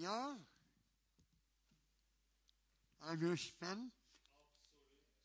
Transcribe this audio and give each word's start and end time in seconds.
Ja 0.00 0.36
Er 3.00 3.16
du 3.16 3.36
spent? 3.36 3.92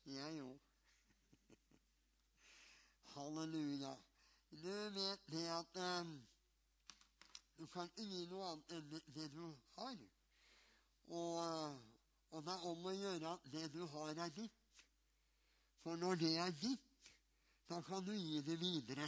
Jeg 0.05 0.41
òg. 0.41 0.59
Halleluja. 3.14 3.93
Du 4.52 4.73
vet 4.98 5.23
det 5.32 5.46
at 5.59 5.80
um, 5.86 6.11
du 7.57 7.66
kan 7.71 7.89
ikke 7.89 8.09
gi 8.09 8.21
noe 8.32 8.52
annet 8.52 8.75
enn 8.77 8.91
det, 9.16 9.30
du 9.32 9.48
har. 9.77 9.98
Og, 11.07 11.34
eh, 11.46 11.76
og 12.32 12.46
det 12.46 12.55
er 12.55 12.70
om 12.71 12.88
å 12.92 12.96
gjøre 13.00 13.34
at 13.34 13.50
det 13.55 13.66
du 13.73 13.82
har, 13.96 14.14
er 14.28 14.38
ditt. 14.39 14.80
For 15.84 16.00
når 16.04 16.20
det 16.23 16.34
er 16.48 16.55
ditt, 16.62 17.12
da 17.71 17.80
kan 17.92 18.04
du 18.07 18.12
gi 18.16 18.42
det 18.48 18.60
videre. 18.60 19.07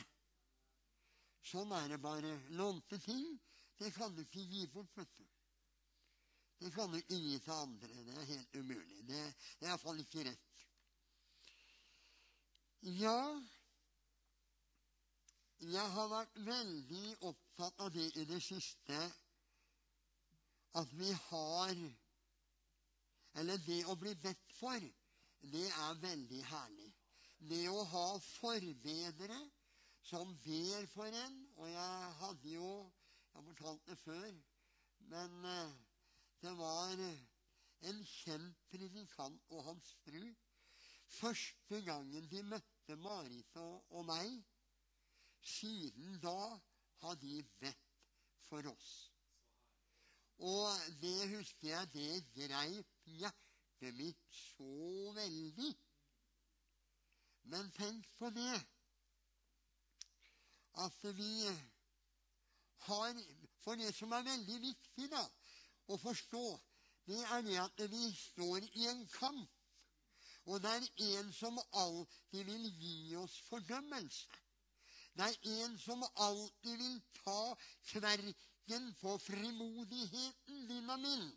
Sånn 1.52 1.76
er 1.76 1.92
det 1.92 2.04
bare. 2.04 2.38
Lånte 2.60 3.00
ting, 3.04 3.34
det 3.80 3.92
kan 4.00 4.16
du 4.16 4.24
ikke 4.24 4.48
gi 4.48 4.68
bort, 4.72 4.96
vet 4.96 5.20
du. 5.20 5.28
Det 6.60 6.72
kommer 6.74 7.02
gi 7.10 7.40
til 7.40 7.52
andre. 7.52 7.88
Det 7.88 8.16
er 8.18 8.32
helt 8.32 8.56
umulig. 8.56 9.02
Det, 9.08 9.22
det 9.60 9.68
er 9.68 9.72
iallfall 9.72 10.00
ikke 10.02 10.26
rett. 10.30 10.64
Ja, 12.98 13.20
jeg 15.58 15.92
har 15.94 16.10
vært 16.12 16.36
veldig 16.46 17.16
opptatt 17.26 17.80
av 17.82 17.90
det 17.94 18.06
i 18.22 18.26
det 18.30 18.38
siste 18.46 18.98
at 20.78 20.92
vi 20.94 21.10
har 21.30 21.80
Eller 23.38 23.58
det 23.66 23.80
å 23.90 23.96
bli 23.98 24.14
bedt 24.22 24.54
for, 24.58 24.86
det 25.42 25.66
er 25.68 26.00
veldig 26.02 26.44
herlig. 26.52 26.88
Det 27.38 27.64
å 27.70 27.84
ha 27.92 28.06
forbedere 28.22 29.38
som 30.02 30.32
ber 30.46 30.88
for 30.94 31.06
en 31.06 31.36
Og 31.58 31.70
jeg 31.70 32.14
hadde 32.22 32.54
jo 32.54 32.70
Jeg 32.86 33.36
har 33.36 33.46
fortalt 33.50 33.90
det 33.90 33.98
før, 34.02 34.32
men 35.12 35.46
eh, 35.46 35.74
det 36.42 36.54
var 36.58 37.02
en 37.90 38.04
kjent 38.06 38.62
predikant 38.72 39.52
og 39.54 39.64
hans 39.70 39.94
fru. 40.04 40.22
Første 41.18 41.82
gangen 41.88 42.30
de 42.32 42.44
møtte 42.44 42.96
Marit 43.00 43.60
og, 43.62 43.86
og 43.96 44.06
meg, 44.10 44.34
siden 45.42 46.18
da 46.24 46.40
har 47.02 47.20
de 47.22 47.42
bedt 47.62 47.86
for 48.50 48.68
oss. 48.72 48.92
Og 50.38 50.70
det 51.02 51.30
husker 51.34 51.68
jeg 51.72 51.92
det 51.94 52.24
greip 52.36 53.12
hjertet 53.18 53.96
mitt 53.98 54.26
så 54.36 55.14
veldig. 55.18 55.72
Men 57.54 57.72
tenk 57.78 58.10
på 58.20 58.30
det 58.36 58.58
at 60.78 61.04
vi 61.18 61.32
har 62.88 63.24
For 63.64 63.76
det 63.76 63.90
som 63.96 64.14
er 64.16 64.24
veldig 64.24 64.58
viktig 64.64 65.08
da, 65.12 65.24
å 65.88 65.98
forstå, 66.02 66.46
det 67.08 67.22
er 67.24 67.46
det 67.46 67.60
at 67.62 67.84
vi 67.92 68.10
står 68.16 68.66
i 68.74 68.90
en 68.92 69.06
kamp. 69.14 69.54
Og 70.48 70.62
det 70.64 70.72
er 70.72 71.18
en 71.20 71.32
som 71.36 71.60
alltid 71.76 72.46
vil 72.48 72.68
gi 72.80 73.16
oss 73.20 73.36
fordømmelse. 73.50 74.28
Det 75.18 75.26
er 75.26 75.64
en 75.66 75.76
som 75.82 76.04
alltid 76.16 76.78
vil 76.78 77.00
ta 77.24 77.42
kverken 77.90 78.86
på 79.02 79.18
frimodigheten 79.18 80.68
din 80.70 80.90
og 80.94 81.00
min. 81.04 81.28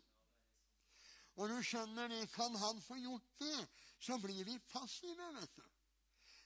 Og 1.39 1.49
du 1.49 1.57
skjønner 1.63 2.11
det, 2.11 2.27
kan 2.35 2.55
han 2.55 2.81
få 2.85 2.99
gjort 3.01 3.27
det, 3.39 3.67
så 3.99 4.17
blir 4.21 4.43
vi 4.45 4.59
passive, 4.71 5.31
vet 5.39 5.55
du. 5.55 5.65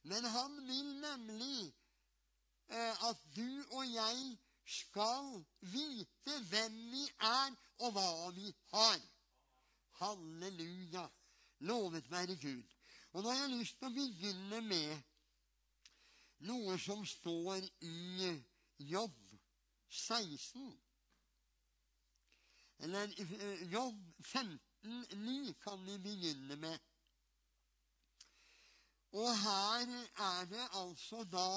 Men 0.09 0.26
han 0.26 0.58
vil 0.67 0.92
nemlig 1.02 1.73
eh, 2.70 3.06
at 3.09 3.22
du 3.36 3.48
og 3.72 3.86
jeg 3.89 4.38
skal 4.66 5.45
vite 5.61 6.38
hvem 6.49 6.77
vi 6.91 7.03
er, 7.21 7.52
og 7.80 7.91
hva 7.95 8.31
vi 8.35 8.53
har. 8.73 9.02
Halleluja. 9.99 11.08
Lovet 11.59 12.11
være 12.11 12.36
Gud. 12.36 12.64
Og 13.14 13.23
nå 13.23 13.30
har 13.30 13.45
jeg 13.45 13.58
lyst 13.58 13.77
til 13.80 13.87
å 13.87 13.95
begynne 13.95 14.61
med 14.65 15.04
noe 16.49 16.75
som 16.81 17.05
står 17.08 17.64
i 17.87 18.33
Jobb 18.92 19.21
16. 19.87 20.73
Eller 22.83 23.14
eh, 23.23 23.64
Jobb 23.71 24.02
15,9 24.20 25.54
kan 25.64 25.86
vi 25.87 25.98
begynne 26.04 26.59
med. 26.59 26.77
Og 29.15 29.31
her 29.39 29.92
er 30.27 30.45
det 30.52 30.65
altså 30.75 31.23
da 31.31 31.48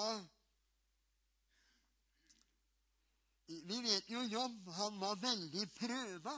Vi 3.48 3.81
vet 3.81 4.10
jo 4.12 4.22
Jobb, 4.28 4.69
han 4.76 4.98
var 5.00 5.16
veldig 5.22 5.64
prøva. 5.72 6.34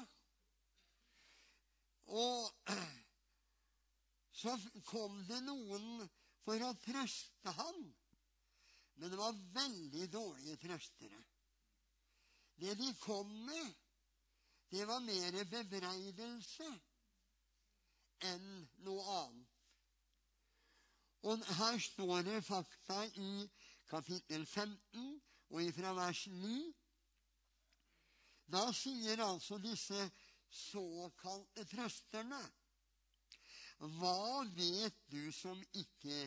Og 2.10 2.74
så 4.40 4.54
kom 4.86 5.18
det 5.26 5.40
noen 5.46 6.06
for 6.44 6.62
å 6.66 6.70
trøste 6.84 7.54
ham. 7.58 7.82
Men 9.00 9.10
det 9.10 9.18
var 9.18 9.42
veldig 9.56 10.06
dårlige 10.12 10.60
trøstere. 10.60 11.22
Det 12.60 12.74
de 12.76 12.90
kom 13.00 13.30
med, 13.46 13.70
det 14.70 14.84
var 14.86 15.00
mer 15.02 15.38
bebreidelse 15.50 16.68
enn 18.28 18.50
noe 18.84 19.06
annet. 19.16 19.46
Og 21.24 21.42
her 21.58 21.78
står 21.84 22.22
det 22.24 22.42
fakta 22.44 23.02
i 23.20 23.32
kapittel 23.90 24.44
15 24.46 25.08
og 25.50 25.62
ifra 25.64 25.92
vers 25.96 26.26
9. 26.32 26.52
Da 28.50 28.70
sier 28.74 29.22
altså 29.22 29.58
disse 29.62 30.06
såkalte 30.50 31.64
trøsterne 31.70 32.40
Hva 33.98 34.42
vet 34.56 34.96
du 35.12 35.30
som 35.32 35.60
ikke 35.72 36.24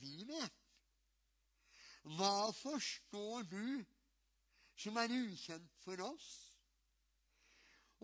vi 0.00 0.24
vet? 0.26 0.62
Hva 2.16 2.50
forstår 2.52 3.46
du 3.48 3.84
som 4.76 4.96
er 5.00 5.12
ukjent 5.14 5.76
for 5.84 6.00
oss? 6.04 6.26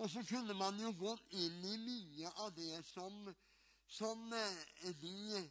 Og 0.01 0.09
så 0.09 0.23
kunne 0.29 0.55
man 0.57 0.79
jo 0.81 0.93
gått 0.97 1.35
inn 1.37 1.65
i 1.67 1.77
mye 1.83 2.31
av 2.45 2.55
det 2.57 2.79
som, 2.89 3.27
som 3.91 4.33
eh, 4.33 4.93
de 5.03 5.43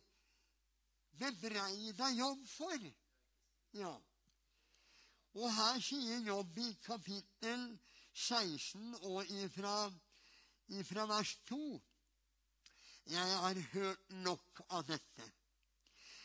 bebreida 1.20 2.10
Jobb 2.16 2.48
for. 2.50 2.88
Ja. 3.78 3.94
Og 5.38 5.52
her 5.54 5.82
sier 5.84 6.24
Jobb 6.26 6.58
i 6.58 6.70
kapittel 6.86 7.66
16 8.14 8.96
og 9.02 9.26
ifra, 9.44 9.92
ifra 10.80 11.06
vers 11.10 11.36
2 11.50 11.60
Jeg 13.10 13.38
har 13.42 13.60
hørt 13.74 14.10
nok 14.26 14.62
av 14.70 14.84
dette. 14.88 15.28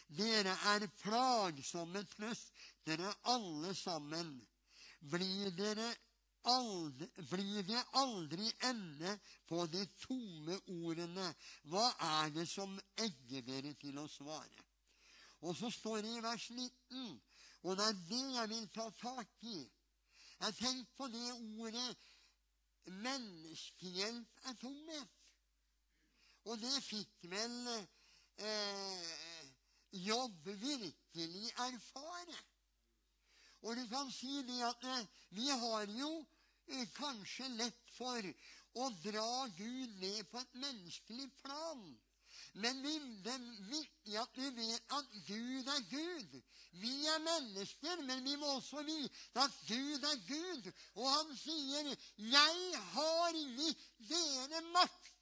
Dere 0.08 0.52
er 0.72 0.86
plagsomme 1.00 2.04
trøst, 2.12 2.52
dere 2.86 3.12
alle 3.32 3.74
sammen. 3.74 4.34
Blir 5.00 5.50
dere 5.56 5.86
aldri, 6.48 7.08
blir 7.30 7.62
det 7.64 7.80
aldri 8.00 8.50
ende 8.68 9.16
på 9.48 9.64
de 9.72 9.84
tomme 10.00 10.58
ordene? 10.84 11.30
Hva 11.72 11.86
er 12.20 12.34
det 12.36 12.46
som 12.48 12.76
egger 13.00 13.46
dere 13.48 13.72
til 13.80 13.98
å 14.00 14.08
svare? 14.08 14.68
Og 15.44 15.56
så 15.56 15.70
står 15.72 16.04
det 16.04 16.12
i 16.16 16.24
vers 16.24 16.50
19, 16.50 17.16
og 17.64 17.76
det 17.78 17.84
er 17.88 18.00
det 18.08 18.24
jeg 18.36 18.48
vil 18.48 18.66
ta 18.74 18.84
tak 19.00 19.30
i. 19.48 19.58
Jeg 20.40 20.54
tenker 20.58 20.96
på 20.98 21.06
det 21.08 21.28
ordet 21.64 21.96
menneskehjelp 23.04 24.48
er 24.50 24.56
tomhet. 24.60 25.12
Og 26.44 26.60
det 26.60 26.74
fikk 26.84 27.24
vel 27.32 27.54
eh, 27.72 29.46
jobb 30.04 30.50
virkelig 30.50 31.52
erfare. 31.66 32.36
Og 33.64 33.76
du 33.76 33.86
kan 33.88 34.12
si 34.12 34.42
det 34.44 34.60
at 34.68 34.84
eh, 34.84 35.06
vi 35.38 35.48
har 35.48 35.88
jo 35.88 36.10
eh, 36.68 36.88
kanskje 36.98 37.48
lett 37.56 37.94
for 37.96 38.28
å 38.74 38.90
dra 39.06 39.46
Gud 39.56 39.96
ned 40.02 40.26
på 40.28 40.42
et 40.42 40.58
menneskelig 40.66 41.30
plan. 41.40 41.86
Men 42.54 42.82
det 42.84 43.32
er 43.32 43.46
viktig 43.70 44.18
at 44.20 44.36
vi 44.38 44.50
vet 44.56 44.92
at 44.98 45.16
Gud 45.26 45.70
er 45.74 45.80
Gud. 45.90 46.36
Vi 46.82 46.92
er 47.10 47.24
mennesker, 47.24 48.02
men 48.06 48.22
vi 48.24 48.36
må 48.36 48.52
også 48.56 48.82
vite 48.86 49.42
at 49.42 49.56
Gud 49.68 50.06
er 50.10 50.20
Gud. 50.28 50.70
Og 50.94 51.10
han 51.10 51.36
sier, 51.36 51.96
'Jeg 52.16 52.78
har 52.94 53.32
gitt 53.32 53.90
dere 53.98 54.62
makt 54.70 55.14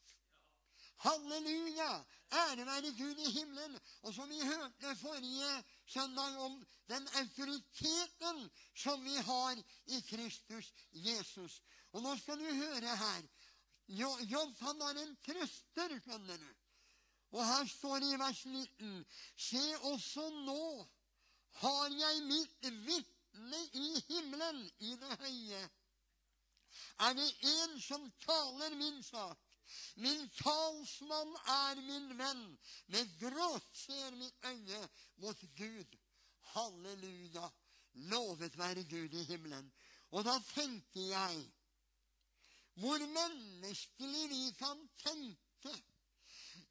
Halleluja! 1.03 2.05
Ære 2.33 2.67
være 2.67 2.93
Gud 2.99 3.17
i 3.27 3.31
himmelen. 3.31 3.79
Og 4.03 4.15
som 4.15 4.29
vi 4.31 4.39
hørte 4.41 4.97
forrige 4.97 5.65
søndag 5.87 6.37
om 6.39 6.67
den 6.89 7.09
autoriteten 7.21 8.51
som 8.75 9.05
vi 9.05 9.17
har 9.17 9.63
i 9.87 10.01
Kristus 10.01 10.73
Jesus. 10.93 11.63
Og 11.93 12.03
nå 12.03 12.17
skal 12.17 12.39
du 12.39 12.55
høre 12.55 12.97
her. 12.97 13.23
Jobb 14.31 14.61
han 14.61 14.79
var 14.79 15.01
en 15.03 15.17
trøster, 15.27 15.99
skjønner 16.05 16.39
du. 16.39 16.51
Og 17.33 17.47
her 17.47 17.69
står 17.69 18.01
det 18.03 18.11
i 18.13 18.19
vers 18.21 18.45
19.: 18.45 19.05
Se, 19.37 19.63
også 19.93 20.31
nå 20.47 20.89
har 21.63 21.95
jeg 22.01 22.25
mitt 22.29 22.67
vitne 22.89 23.63
i 23.73 24.03
himmelen, 24.09 24.61
i 24.81 24.97
det 25.01 25.17
høye. 25.21 25.63
er 26.99 27.15
det 27.15 27.31
en 27.53 27.81
som 27.81 28.05
taler 28.25 28.77
min 28.77 29.03
sak. 29.03 29.39
Min 29.97 30.29
talsmann 30.37 31.33
er 31.55 31.81
min 31.81 32.19
venn. 32.19 32.45
Med 32.87 33.19
gråt 33.21 33.69
ser 33.77 34.17
mitt 34.17 34.45
øye 34.45 34.89
mot 35.25 35.45
Gud. 35.57 35.97
Halleluja. 36.53 37.49
Lovet 37.93 38.59
være 38.59 38.85
Gud 38.85 39.15
i 39.15 39.25
himmelen. 39.25 39.73
Og 40.11 40.25
da 40.25 40.37
tenkte 40.55 41.01
jeg 41.01 41.43
hvor 42.81 42.99
menneskelig 42.99 44.29
vi 44.31 44.45
kan 44.59 44.79
tenke 45.05 45.75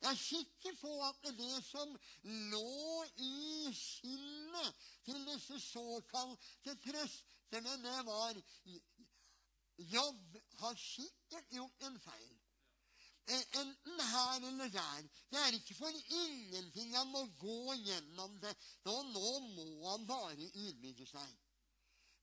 jeg 0.02 0.12
er 0.12 0.20
sikker 0.20 0.78
på 0.82 0.92
at 1.08 1.28
det 1.38 1.64
som 1.66 1.92
lå 2.24 3.04
i 3.18 3.74
sinnet 3.78 4.86
til 5.06 5.26
disse 5.28 5.60
såkalte 5.60 6.76
prestene, 6.86 7.76
det 7.84 8.00
var 8.08 8.42
Jobb 9.82 10.38
har 10.62 10.76
sikkert 10.78 11.48
gjort 11.50 11.84
en 11.88 12.00
feil. 12.00 12.42
Eh, 13.28 13.60
enten 13.62 14.00
her 14.00 14.48
eller 14.48 14.70
der. 14.70 15.02
Det 15.30 15.40
er 15.40 15.54
ikke 15.58 15.76
for 15.76 15.90
ingenting 15.90 16.96
han 16.98 17.08
må 17.08 17.26
gå 17.40 17.74
gjennom 17.86 18.40
det. 18.42 18.54
Nå, 18.86 18.96
nå 19.14 19.40
må 19.40 19.90
han 19.90 20.06
bare 20.10 20.50
ydmyke 20.50 21.06
seg. 21.10 21.38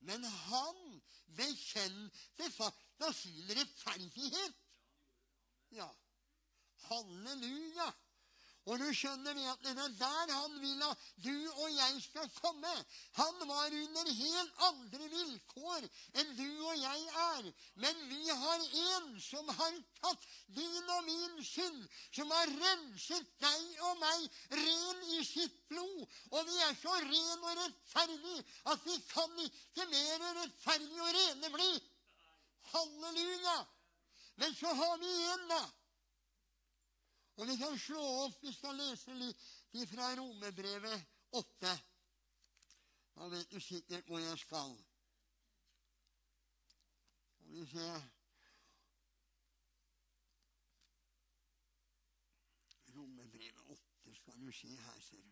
Men 0.07 0.23
han 0.23 1.01
bekjente 1.35 2.51
sin 3.13 3.49
rettferdighet. 3.57 4.59
Ja. 5.71 5.89
Halleluja! 6.87 7.89
Og 8.69 8.77
du 8.77 8.89
skjønner 8.93 9.33
det 9.33 9.45
at 9.49 9.61
det 9.65 9.71
er 9.81 9.93
der 9.97 10.31
han 10.35 10.57
vil 10.61 10.81
at 10.85 11.05
du 11.23 11.35
og 11.63 11.69
jeg 11.73 12.01
skal 12.03 12.27
komme. 12.37 12.73
Han 13.17 13.39
var 13.49 13.73
under 13.79 14.11
helt 14.17 14.61
andre 14.67 15.07
vilkår 15.13 15.87
enn 16.21 16.35
du 16.37 16.49
og 16.67 16.75
jeg 16.77 17.07
er. 17.23 17.47
Men 17.81 18.03
vi 18.11 18.19
har 18.43 18.65
en 18.81 19.07
som 19.25 19.49
har 19.61 19.79
tatt 20.01 20.27
din 20.59 20.93
og 20.97 21.07
min 21.07 21.41
synd, 21.45 21.81
som 22.13 22.35
har 22.35 22.53
renset 22.59 23.33
deg 23.41 23.81
og 23.89 23.97
meg 24.03 24.29
ren 24.61 25.01
i 25.17 25.23
sitt 25.31 25.57
blod. 25.71 26.05
Og 26.29 26.45
vi 26.51 26.61
er 26.67 26.77
så 26.83 26.93
ren 27.07 27.49
og 27.49 27.63
rettferdig 27.63 28.37
at 28.75 28.85
vi 28.85 28.99
kan 29.09 29.43
ikke 29.47 29.89
mer 29.95 30.29
rettferdig 30.43 31.01
og 31.07 31.13
rene 31.17 31.53
bli. 31.57 31.73
Halleluja! 32.69 33.59
Men 34.39 34.55
så 34.55 34.71
har 34.71 34.97
vi 35.01 35.09
en, 35.33 35.47
da 35.49 35.63
og 37.39 37.47
vi 37.47 37.55
kan 37.57 37.77
slå 37.79 38.01
opp 38.25 38.43
Vi 38.43 38.51
skal 38.53 38.75
lese 38.75 39.13
litt 39.15 39.91
fra 39.91 40.09
Romebrevet 40.19 41.05
8. 41.39 41.73
Da 43.15 43.27
vet 43.31 43.51
du 43.51 43.59
sikkert 43.63 44.07
hvor 44.11 44.19
jeg 44.19 44.39
skal. 44.41 44.73
Skal 47.31 47.53
vi 47.53 47.65
se 47.71 47.89
Romebrevet 52.97 53.63
8 53.77 54.15
skal 54.19 54.41
du 54.41 54.51
se 54.51 54.67
her, 54.67 54.99
ser 55.01 55.21
du. 55.21 55.31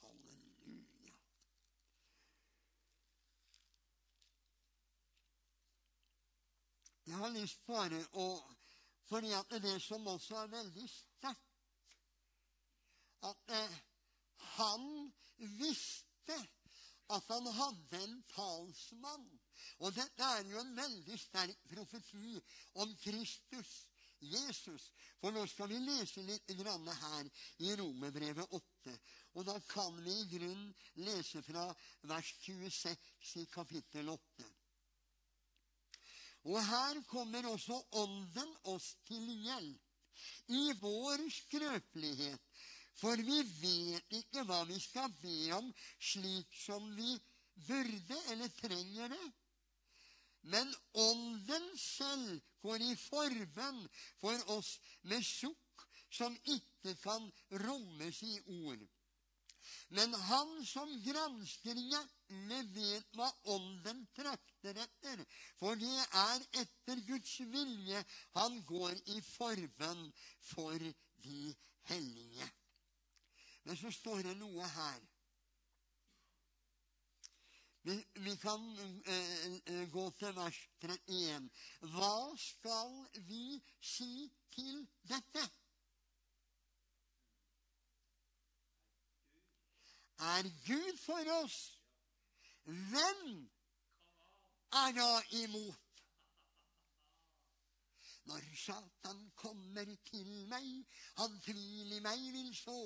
Halleluja. 0.00 1.16
Jeg 7.06 7.16
har 7.16 7.34
lyst 7.34 7.66
bare 7.66 8.04
å 8.12 8.28
fordi 9.08 9.32
at 9.32 9.56
det 9.62 9.76
som 9.82 10.06
også 10.06 10.36
er 10.42 10.54
veldig 10.54 10.88
sterkt 10.90 11.42
At 13.26 13.52
eh, 13.54 13.76
han 14.56 15.12
visste 15.36 16.36
at 17.08 17.28
han 17.28 17.46
hadde 17.46 18.02
en 18.02 18.22
talsmann. 18.34 19.26
Og 19.78 19.94
dette 19.94 20.30
er 20.38 20.48
jo 20.50 20.58
en 20.60 20.72
veldig 20.76 21.18
sterk 21.20 21.60
profeti 21.70 22.40
om 22.82 22.94
Kristus, 23.02 23.86
Jesus. 24.20 24.90
For 25.20 25.34
nå 25.34 25.44
skal 25.50 25.70
vi 25.70 25.78
lese 25.84 26.24
litt 26.26 26.50
her 26.50 27.30
i 27.58 27.74
Romerbrevet 27.78 28.58
8. 28.58 28.98
Og 29.36 29.46
da 29.46 29.58
kan 29.68 30.02
vi 30.02 30.18
i 30.20 30.28
grunn 30.34 30.68
lese 31.06 31.42
fra 31.42 31.66
vers 32.02 32.34
26 32.42 33.36
i 33.42 33.46
kapittel 33.52 34.08
8. 34.08 34.55
Og 36.46 36.58
her 36.62 37.00
kommer 37.10 37.48
også 37.50 37.76
Ånden 37.98 38.52
oss 38.70 38.92
til 39.08 39.24
hjelp 39.42 40.52
i 40.54 40.62
vår 40.80 41.24
skrøpelighet. 41.34 42.42
For 42.96 43.18
vi 43.20 43.40
vet 43.60 44.14
ikke 44.20 44.44
hva 44.48 44.62
vi 44.68 44.78
skal 44.80 45.10
be 45.20 45.50
om 45.56 45.66
slik 46.10 46.54
som 46.62 46.86
vi 46.96 47.16
burde 47.66 48.20
eller 48.32 48.52
trenger 48.60 49.10
det. 49.12 49.26
Men 50.46 50.70
Ånden 51.02 51.66
selv 51.82 52.38
går 52.62 52.84
i 52.86 52.94
forbønn 53.00 53.82
for 54.22 54.54
oss 54.54 54.76
med 55.10 55.26
sukk 55.26 55.86
som 56.14 56.36
ikke 56.46 56.94
kan 57.02 57.26
rommes 57.66 58.22
i 58.22 58.38
ord. 58.62 58.86
Men 59.90 60.14
han 60.28 60.52
som 60.66 60.92
gransker 61.02 61.78
hjertene, 62.26 62.62
vet 62.74 63.16
hva 63.16 63.30
Ånden 63.44 64.06
trakter 64.14 64.76
etter. 64.76 65.24
For 65.58 65.76
det 65.76 66.06
er 66.12 66.46
etter 66.62 67.00
Guds 67.06 67.40
vilje 67.40 68.04
han 68.34 68.62
går 68.64 68.94
i 69.06 69.20
forbønn 69.20 70.12
for 70.40 70.78
de 70.78 71.54
hellige. 71.88 72.50
Men 73.64 73.76
så 73.76 73.90
står 73.90 74.22
det 74.22 74.36
noe 74.38 74.66
her. 74.66 75.00
Vi, 77.86 77.94
vi 78.18 78.34
kan 78.36 78.60
uh, 79.06 79.90
gå 79.92 80.10
til 80.18 80.34
vers 80.34 80.58
31. 80.82 81.50
Hva 81.92 82.34
skal 82.36 83.06
vi 83.28 83.62
si 83.80 84.30
til 84.50 84.86
dette? 85.06 85.46
er 90.16 90.48
Gud 90.64 90.96
for 90.98 91.44
oss, 91.44 91.75
hvem 92.66 93.50
er 94.72 94.92
da 94.96 95.10
imot? 95.42 95.82
Når 98.26 98.42
Satan 98.58 99.32
kommer 99.38 99.86
til 100.10 100.30
meg, 100.50 100.66
han 101.18 101.40
tvil 101.44 101.92
i 101.94 102.00
meg 102.02 102.24
vil 102.34 102.50
så. 102.58 102.78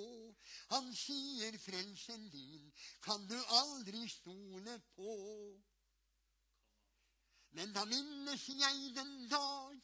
Han 0.74 0.90
sier, 0.92 1.56
frelsen 1.58 2.28
din 2.34 2.66
kan 3.00 3.24
du 3.30 3.38
aldri 3.60 4.04
stole 4.08 4.76
på. 4.96 5.14
Men 7.56 7.72
da 7.72 7.86
minnes 7.88 8.48
jeg 8.52 8.92
den 8.96 9.14
dag 9.32 9.80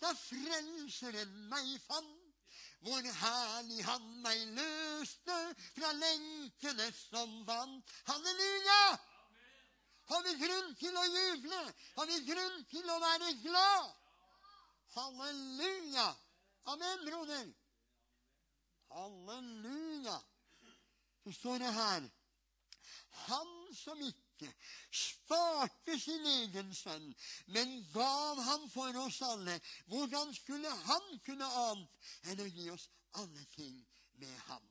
da 0.00 0.10
Frelseren 0.18 1.36
meg 1.50 1.68
fant 1.86 2.24
hvor 2.84 3.06
herlig 3.20 3.84
han 3.86 4.08
meg 4.22 4.42
løste 4.58 5.36
fra 5.74 5.92
lenkene 5.96 6.86
som 6.98 7.38
vant. 7.48 7.94
Halleluja! 8.10 8.82
Har 10.06 10.22
vi 10.22 10.34
grunn 10.38 10.74
til 10.78 10.96
å 10.96 11.04
juble? 11.10 11.62
Har 11.96 12.10
vi 12.10 12.18
grunn 12.28 12.58
til 12.70 12.90
å 12.90 12.98
være 13.02 13.32
glad? 13.42 13.94
Halleluja! 14.96 16.06
Amen, 16.66 17.02
broder. 17.06 17.48
Halleluja. 18.94 20.20
Så 21.24 21.32
står 21.32 21.58
det 21.58 21.72
her 21.74 22.06
Han 23.26 23.50
som 23.74 24.00
ikke 24.02 24.50
sparte 24.94 25.96
sin 25.98 26.26
egen 26.30 26.74
sønn, 26.74 27.06
men 27.46 27.72
gav 27.94 28.40
han 28.46 28.66
for 28.70 28.98
oss 29.02 29.22
alle. 29.26 29.58
Hvordan 29.90 30.34
skulle 30.34 30.70
han 30.86 31.06
kunne 31.26 31.48
annet 31.66 32.10
enn 32.30 32.44
å 32.44 32.48
gi 32.50 32.70
oss 32.70 32.88
alle 33.18 33.46
ting 33.56 33.78
med 34.22 34.36
ham? 34.48 34.62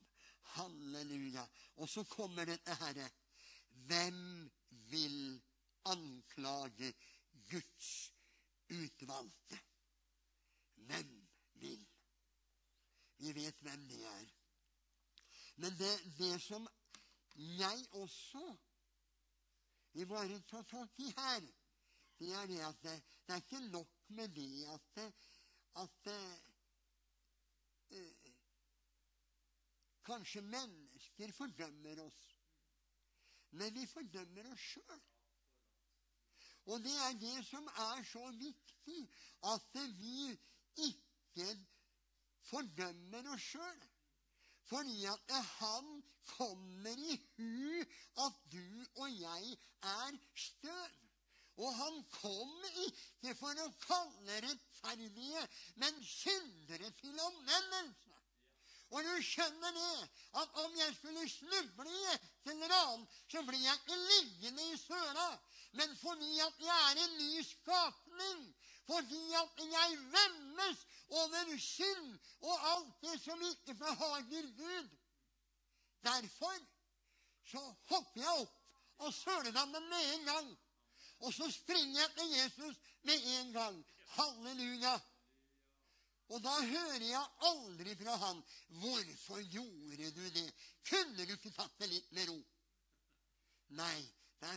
Halleluja. 0.55 1.43
Og 1.81 1.89
så 1.89 2.05
kommer 2.07 2.47
dette 2.47 2.77
herre. 2.85 3.09
Hvem 3.89 4.21
vil 4.95 5.19
anklage 5.91 6.93
Guds 7.51 7.89
utvalgte? 8.69 9.59
Hvem 10.87 11.11
vil? 11.53 11.85
Vi 13.17 13.35
vet 13.35 13.59
hvem 13.67 13.87
det 13.89 14.01
er. 14.05 14.31
Men 15.55 15.77
det, 15.79 15.93
det 16.17 16.41
som 16.41 16.67
jeg 17.35 17.85
også 17.91 18.57
vi 19.95 20.05
bare 20.05 20.41
tar 20.49 20.63
tak 20.67 20.99
i 20.99 21.11
her, 21.17 21.45
det 22.19 22.31
er 22.33 22.45
det 22.47 22.59
at 22.59 22.81
det, 22.83 22.95
det 23.27 23.33
er 23.33 23.43
ikke 23.43 23.59
nok 23.69 23.91
med 24.07 24.27
det 24.27 24.65
at, 24.73 25.13
at 25.83 26.07
uh, 26.11 26.55
Kanskje 30.05 30.41
mennesker 30.41 31.31
fordømmer 31.31 32.01
oss. 32.03 32.34
Men 33.59 33.73
vi 33.75 33.85
fordømmer 33.87 34.51
oss 34.51 34.69
sjøl. 34.73 35.03
Og 36.65 36.81
det 36.83 36.95
er 37.07 37.17
det 37.21 37.35
som 37.45 37.67
er 37.69 38.03
så 38.09 38.23
viktig, 38.39 39.01
at 39.53 39.77
vi 39.99 40.31
ikke 40.87 41.49
fordømmer 42.49 43.29
oss 43.35 43.51
sjøl. 43.53 43.83
Fordi 44.65 45.05
at 45.05 45.33
han 45.59 45.89
kommer 46.25 47.01
i 47.11 47.17
hu 47.37 47.81
at 48.25 48.37
du 48.51 48.85
og 48.95 49.19
jeg 49.19 49.57
er 49.93 50.17
støv. 50.35 51.01
Og 51.57 51.75
han 51.75 52.01
kom 52.11 52.55
ikke 52.83 53.35
for 53.39 53.61
å 53.63 53.67
kalle 53.85 54.39
rettferdige, 54.43 55.43
men 55.79 56.01
syndere 56.03 56.89
til 56.99 57.21
omvendelse. 57.29 58.17
Og 58.91 59.05
du 59.05 59.13
skjønner 59.23 59.77
det, 59.77 60.09
at 60.41 60.59
om 60.65 60.75
jeg 60.77 60.97
skulle 60.97 61.29
snuble 61.31 61.93
i 61.93 62.17
eller 62.51 62.73
annet, 62.75 63.09
så 63.31 63.43
blir 63.47 63.61
jeg 63.61 63.79
ikke 63.81 63.97
liggende 64.11 64.67
i 64.71 64.77
søla. 64.77 65.29
Men 65.71 65.95
fordi 65.97 66.39
at 66.39 66.59
jeg 66.59 66.91
er 66.91 67.01
en 67.03 67.17
ny 67.17 67.41
skapning, 67.43 68.43
fordi 68.85 69.23
at 69.33 69.63
jeg 69.71 69.97
vemmes 70.17 70.85
over 71.09 71.57
synd 71.59 72.19
og 72.41 72.69
alt 72.73 73.01
det 73.01 73.17
som 73.21 73.41
ikke 73.41 73.73
behager 73.73 74.51
Gud. 74.57 74.89
Derfor 76.03 76.57
så 77.45 77.61
hopper 77.89 78.21
jeg 78.21 78.45
opp 78.45 78.61
og 79.05 79.13
søler 79.13 79.51
meg 79.51 79.81
med 79.89 80.13
en 80.13 80.29
gang. 80.29 80.53
Og 81.19 81.33
så 81.33 81.49
springer 81.51 82.01
jeg 82.01 82.11
til 82.17 82.31
Jesus 82.37 82.79
med 83.01 83.27
en 83.39 83.51
gang. 83.53 83.83
Halleluja. 84.15 84.95
Og 86.33 86.41
da 86.43 86.53
hører 86.61 87.03
jeg 87.05 87.25
aldri 87.49 87.95
fra 87.95 88.15
han 88.15 88.43
'Hvorfor 88.69 89.41
gjorde 89.51 90.11
du 90.11 90.29
ikke 91.45 91.61
tatt 91.61 91.81
det 91.81 91.89
litt 91.91 92.11
med 92.17 92.29
ro? 92.29 92.37
Nei, 93.77 93.97
det 94.41 94.55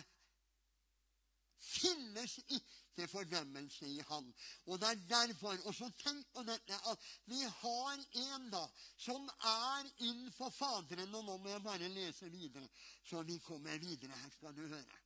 finnes 1.69 2.39
ikke 2.47 3.09
fordømmelse 3.11 3.87
i 3.87 4.01
han. 4.09 4.29
Og 4.67 4.81
det 4.81 4.89
er 4.89 5.03
derfor 5.11 5.59
Og 5.67 5.75
så 5.75 5.91
tenk 6.01 6.27
på 6.35 6.43
dette 6.47 6.79
at 6.91 7.09
vi 7.31 7.43
har 7.43 8.05
en 8.23 8.49
da 8.51 8.65
som 8.97 9.29
er 9.29 9.91
innenfor 9.99 10.51
Faderen. 10.51 11.15
Og 11.15 11.25
nå 11.25 11.37
må 11.37 11.53
jeg 11.53 11.63
bare 11.63 11.93
lese 11.93 12.31
videre, 12.31 12.69
så 13.05 13.23
vi 13.23 13.39
kommer 13.39 13.79
videre. 13.79 14.17
Her 14.17 14.31
skal 14.31 14.57
du 14.57 14.67
høre. 14.67 15.01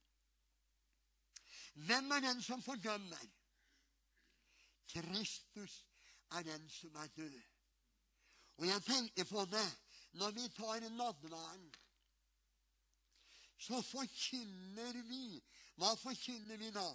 Hvem 1.75 2.11
er 2.13 2.21
den 2.21 2.43
som 2.43 2.63
fordømmer? 2.63 3.27
Kristus 4.93 5.85
er 6.31 6.43
den 6.43 6.69
som 6.69 6.95
er 6.95 7.07
død. 7.17 7.41
Og 8.61 8.67
jeg 8.67 8.83
tenker 8.83 9.25
på 9.25 9.45
det 9.45 9.69
når 10.13 10.31
vi 10.31 10.49
tar 10.57 10.89
nadværen. 10.89 11.73
Så 13.59 13.83
forkynner 13.83 15.03
vi 15.09 15.43
Hva 15.81 15.95
forkynner 15.97 16.59
vi 16.61 16.69
da? 16.71 16.89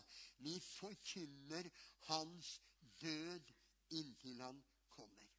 Vi 0.46 0.60
forkynner 0.60 1.70
hans 2.08 2.52
død 3.02 3.54
inntil 3.90 4.42
han 4.42 4.60
kommer. 4.94 5.32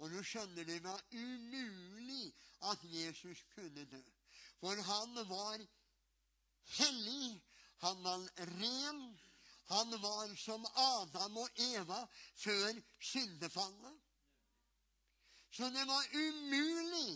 Og 0.00 0.10
nå 0.10 0.22
skjønner 0.26 0.66
det 0.66 0.80
var 0.82 1.02
umulig 1.12 2.32
at 2.70 2.86
Jesus 2.88 3.44
kunne 3.54 3.84
dø. 3.90 4.02
For 4.62 4.80
han 4.88 5.14
var 5.28 5.66
hellig, 6.78 7.42
han 7.84 8.02
var 8.04 8.24
ren. 8.56 9.04
Han 9.66 9.94
var 10.00 10.34
som 10.36 10.66
Adam 10.76 11.36
og 11.40 11.60
Eva 11.72 12.00
før 12.36 12.80
syndefallet. 13.00 14.00
Så 15.56 15.70
det 15.70 15.84
var 15.86 16.04
umulig 16.12 17.12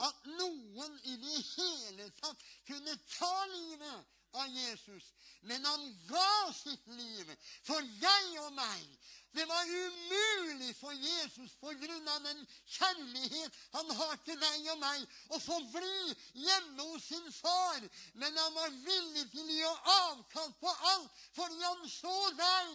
at 0.00 0.26
noen 0.38 0.98
i 1.10 1.16
det 1.20 1.40
hele 1.56 2.06
tatt 2.20 2.44
kunne 2.68 2.94
ta 3.18 3.34
livet 3.50 4.36
av 4.38 4.46
Jesus. 4.54 5.10
Men 5.40 5.64
han 5.64 5.86
ga 6.08 6.52
sitt 6.54 6.86
liv 6.86 7.32
for 7.66 7.82
deg 8.02 8.38
og 8.44 8.52
meg. 8.54 8.86
Det 9.34 9.46
var 9.48 9.66
umulig 9.66 10.70
for 10.78 10.94
Jesus 10.94 11.54
på 11.62 11.74
grunn 11.82 12.08
av 12.14 12.24
den 12.26 12.40
kjærlighet 12.76 13.58
han 13.74 13.92
har 14.00 14.16
til 14.26 14.38
deg 14.38 14.72
og 14.72 14.80
meg, 14.82 15.04
å 15.30 15.38
få 15.42 15.60
bli 15.74 16.16
hjemme 16.46 16.88
hos 16.92 17.06
sin 17.10 17.30
far. 17.34 17.86
Men 18.14 18.36
han 18.42 18.58
var 18.58 18.74
villig 18.86 19.28
til 19.34 19.46
å 19.46 19.56
gi 19.58 19.70
avkall 19.98 20.52
på 20.62 20.74
alt 20.94 21.22
fordi 21.38 21.62
han 21.62 21.88
så 21.90 22.18
deg 22.38 22.74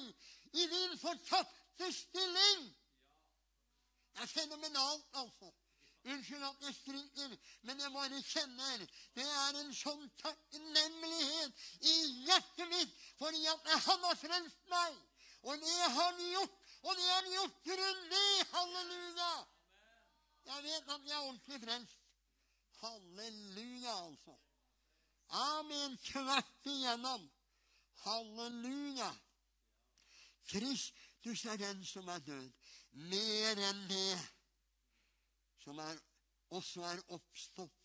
i 0.55 0.71
din 0.71 0.97
fortapte 0.99 1.91
stilling. 1.91 2.67
Det 4.15 4.23
er 4.23 4.31
fenomenalt, 4.31 5.07
altså. 5.13 5.51
Unnskyld 6.05 6.43
at 6.43 6.61
jeg 6.61 6.75
skriker, 6.75 7.37
men 7.61 7.79
jeg 7.81 7.91
bare 7.91 8.21
kjenner 8.21 8.83
det 9.17 9.25
er 9.25 9.57
en 9.61 9.71
sånn 9.73 10.03
takknemlighet 10.21 11.63
i 11.81 11.95
hjertet 12.27 12.69
mitt 12.69 12.93
fordi 13.17 13.41
at 13.49 13.71
han 13.87 14.05
har 14.05 14.19
frelst 14.19 14.69
meg. 14.69 14.99
Og 15.49 15.57
det 15.61 15.73
har 15.81 15.95
han 15.97 16.21
gjort, 16.29 16.55
og 16.85 16.95
det 16.99 17.09
har 17.09 17.19
han 17.21 17.31
gjort 17.33 17.57
grundig. 17.65 18.29
Halleluja! 18.53 19.33
Jeg 20.45 20.63
vet 20.63 20.93
at 20.93 21.09
jeg 21.09 21.17
er 21.17 21.25
ordentlig 21.25 21.61
frelst. 21.65 21.99
Halleluja, 22.83 23.97
altså. 24.05 24.37
Amen. 25.41 25.97
Tvert 26.05 26.69
igjennom. 26.69 27.29
Halleluja. 28.05 29.09
Kristus 30.47 31.45
er 31.45 31.57
den 31.57 31.85
som 31.85 32.07
er 32.07 32.19
død. 32.19 32.51
Mer 32.95 33.59
enn 33.69 33.81
det 33.89 34.19
som 35.59 35.79
er, 35.83 35.97
også 36.55 36.85
er 36.87 37.01
oppstått, 37.17 37.81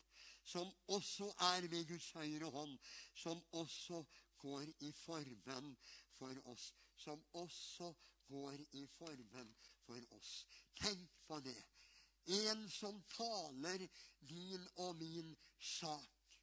som 0.46 0.68
også 0.94 1.26
er 1.54 1.66
ved 1.72 1.88
Guds 1.88 2.10
høyre 2.14 2.50
hånd, 2.54 2.76
som 3.18 3.40
også 3.58 4.04
går 4.38 4.68
i 4.86 4.92
forbønn 5.02 5.74
for 6.18 6.52
oss. 6.52 6.70
Som 7.00 7.22
også 7.40 7.90
går 8.30 8.58
i 8.78 8.84
forbønn 8.94 9.52
for 9.86 10.16
oss. 10.18 10.32
Tenk 10.78 11.10
på 11.26 11.40
det. 11.44 11.58
En 12.44 12.66
som 12.70 13.00
taler 13.16 13.86
din 14.20 14.66
og 14.76 14.96
min 15.00 15.34
sak. 15.58 16.36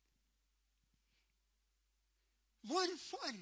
Hvorfor 2.67 3.37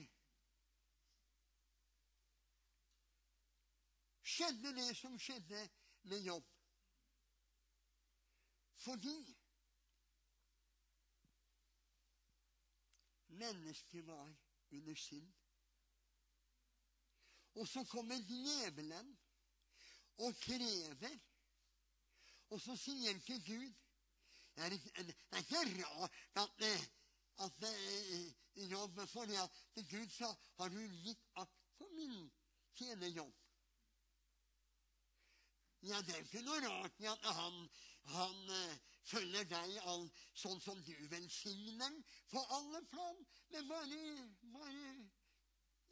skjedde 4.36 4.76
det 4.76 4.90
som 4.98 5.16
skjedde 5.20 5.62
med 6.12 6.28
jobb? 6.28 6.52
Fordi 8.86 9.18
mennesket 13.28 14.08
var 14.08 14.36
under 14.72 14.96
synd. 14.96 15.34
Og 17.56 17.68
så 17.68 17.84
kommer 17.84 18.16
djevelen 18.16 19.18
og 20.18 20.36
krever. 20.42 21.18
Og 22.50 22.62
så 22.62 22.76
sier 22.78 23.20
til 23.26 23.42
Gud 23.46 23.74
Det 24.56 24.64
er, 24.64 24.70
det 24.70 25.16
ikke 25.38 25.62
rart 25.84 26.12
at, 26.36 26.50
at, 27.44 27.64
at 27.64 28.70
jobb 28.72 29.00
For 29.10 29.22
at 29.44 29.90
Gud 29.90 30.10
sa 30.10 30.30
har 30.60 30.70
du 30.70 30.80
gitt 30.80 31.26
akt 31.36 31.58
på 31.78 31.88
min 31.96 32.32
tjenerjobb. 32.78 33.45
Ja, 35.86 36.02
det 36.02 36.16
er 36.16 36.24
ikke 36.24 36.42
noe 36.46 36.62
rart 36.64 37.02
at 37.12 37.26
han, 37.38 37.58
han 38.10 38.38
uh, 38.50 38.78
følger 39.06 39.46
deg 39.50 39.76
all, 39.92 40.08
sånn 40.34 40.62
som 40.64 40.80
du 40.88 40.94
velsigner 41.12 42.00
på 42.32 42.42
alle 42.58 42.82
plan. 42.90 43.20
Men 43.54 43.70
bare, 43.70 44.00
bare 44.56 44.96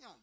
Ja. 0.01 0.13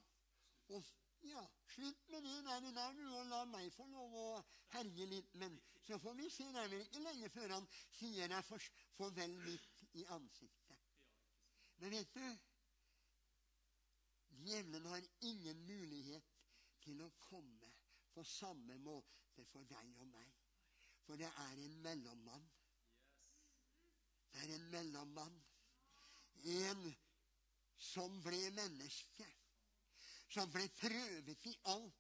Og, 0.75 0.87
ja, 1.27 1.45
Slutt 1.71 2.11
med 2.11 2.23
det 2.27 2.37
der, 2.47 2.67
der 2.75 2.93
du, 2.99 3.05
og 3.15 3.27
la 3.31 3.45
meg 3.47 3.71
få 3.75 3.87
lov 3.93 4.15
å 4.19 4.29
herje 4.75 5.07
litt. 5.07 5.35
Men 5.39 5.55
så 5.87 5.99
får 6.03 6.19
vi 6.19 6.31
se. 6.35 6.49
Det 6.51 6.65
er 6.65 6.71
vel 6.73 6.83
ikke 6.83 7.07
lenge 7.07 7.31
før 7.31 7.55
han 7.55 7.69
sier 7.99 8.31
deg 8.31 8.47
for, 8.49 8.71
farvel 8.99 9.37
midt 9.45 9.85
i 10.03 10.07
ansiktet. 10.17 10.87
Men 11.79 11.95
vet 11.95 12.15
du 12.15 12.27
Djevelen 14.41 14.87
har 14.89 15.07
ingen 15.29 15.59
mulighet 15.69 16.37
til 16.81 17.03
å 17.05 17.11
komme 17.29 17.60
på 18.15 18.25
samme 18.27 18.79
måte 18.85 19.45
for 19.53 19.67
deg 19.71 20.01
og 20.01 20.09
meg. 20.11 20.33
For 21.07 21.19
det 21.21 21.29
er 21.29 21.63
en 21.65 21.77
mellommann. 21.83 22.49
Det 24.33 24.43
er 24.45 24.55
en 24.55 24.67
mellommann. 24.71 25.39
En 26.55 26.85
som 27.81 28.21
ble 28.23 28.41
menneske. 28.57 29.27
Som 30.31 30.51
ble 30.55 30.69
prøvet 30.79 31.47
i 31.51 31.55
alt, 31.73 31.97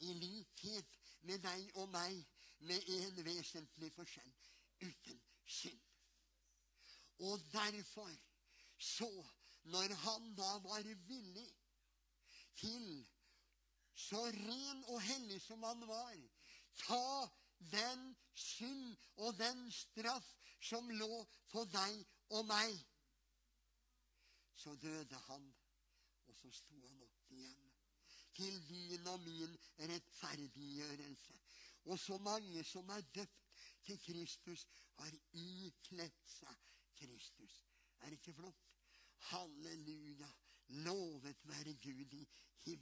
i 0.00 0.12
likhet 0.16 0.94
med 1.28 1.42
deg 1.44 1.76
og 1.80 1.90
meg, 1.92 2.16
med 2.64 2.88
en 2.96 3.18
vesentlig 3.26 3.90
forskjell 3.92 4.30
uten 4.80 5.20
synd. 5.44 5.82
Og 7.28 7.42
derfor, 7.52 8.10
så, 8.78 9.10
når 9.64 9.94
han 10.04 10.32
da 10.38 10.50
var 10.64 10.88
villig 11.08 11.50
til 12.56 13.06
så 13.94 14.20
ren 14.26 14.84
og 14.90 15.00
hellig 15.02 15.40
som 15.42 15.62
han 15.62 15.86
var, 15.88 16.16
ta 16.86 17.30
den 17.72 18.16
synd 18.34 18.96
og 19.16 19.36
den 19.38 19.70
straff 19.72 20.26
som 20.60 20.88
lå 20.90 21.22
på 21.52 21.64
deg 21.70 22.00
og 22.34 22.46
meg. 22.48 22.74
Så 24.54 24.74
døde 24.82 25.20
han, 25.28 25.46
og 26.26 26.36
så 26.40 26.50
sto 26.50 26.80
han 26.80 27.02
opp 27.06 27.32
igjen. 27.36 27.70
Til 28.34 28.56
din 28.66 29.06
og 29.06 29.20
min 29.22 29.52
rettferdiggjørelse. 29.78 31.36
Og 31.84 31.98
så 31.98 32.18
mange 32.18 32.64
som 32.64 32.88
er 32.90 33.04
døpt 33.14 33.60
til 33.86 34.00
Kristus, 34.02 34.66
har 34.98 35.14
ikledd 35.38 36.16
seg 36.26 36.64
Kristus. 36.98 37.60
Er 38.00 38.10
det 38.10 38.18
ikke 38.18 38.34
flott? 38.40 38.64
Halleluja. 39.30 40.30
Lovet 40.86 41.44
være 41.44 41.74
Gud 41.74 42.24
Det 42.64 42.78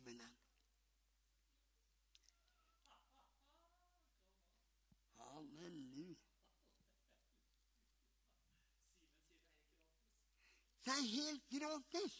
er 10.91 11.03
helt 11.17 11.49
gratis. 11.51 12.15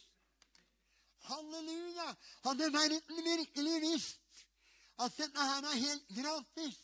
Halleluja! 1.23 2.15
Hadde 2.43 2.73
verden 2.73 3.25
virkelig 3.25 3.81
visst 3.81 4.19
at 4.99 5.17
dette 5.17 5.45
her 5.49 5.67
er 5.69 5.79
helt 5.81 6.07
gratis, 6.17 6.79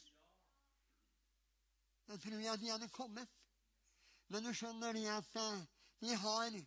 da 2.08 2.18
tror 2.18 2.40
jeg 2.42 2.60
de 2.60 2.72
hadde 2.72 2.90
kommet. 2.90 3.28
Men 4.30 4.46
du 4.46 4.54
skjønner 4.54 4.94
det 4.94 5.06
at 5.14 5.36
eh, 5.42 5.66
de 6.02 6.16
har 6.16 6.66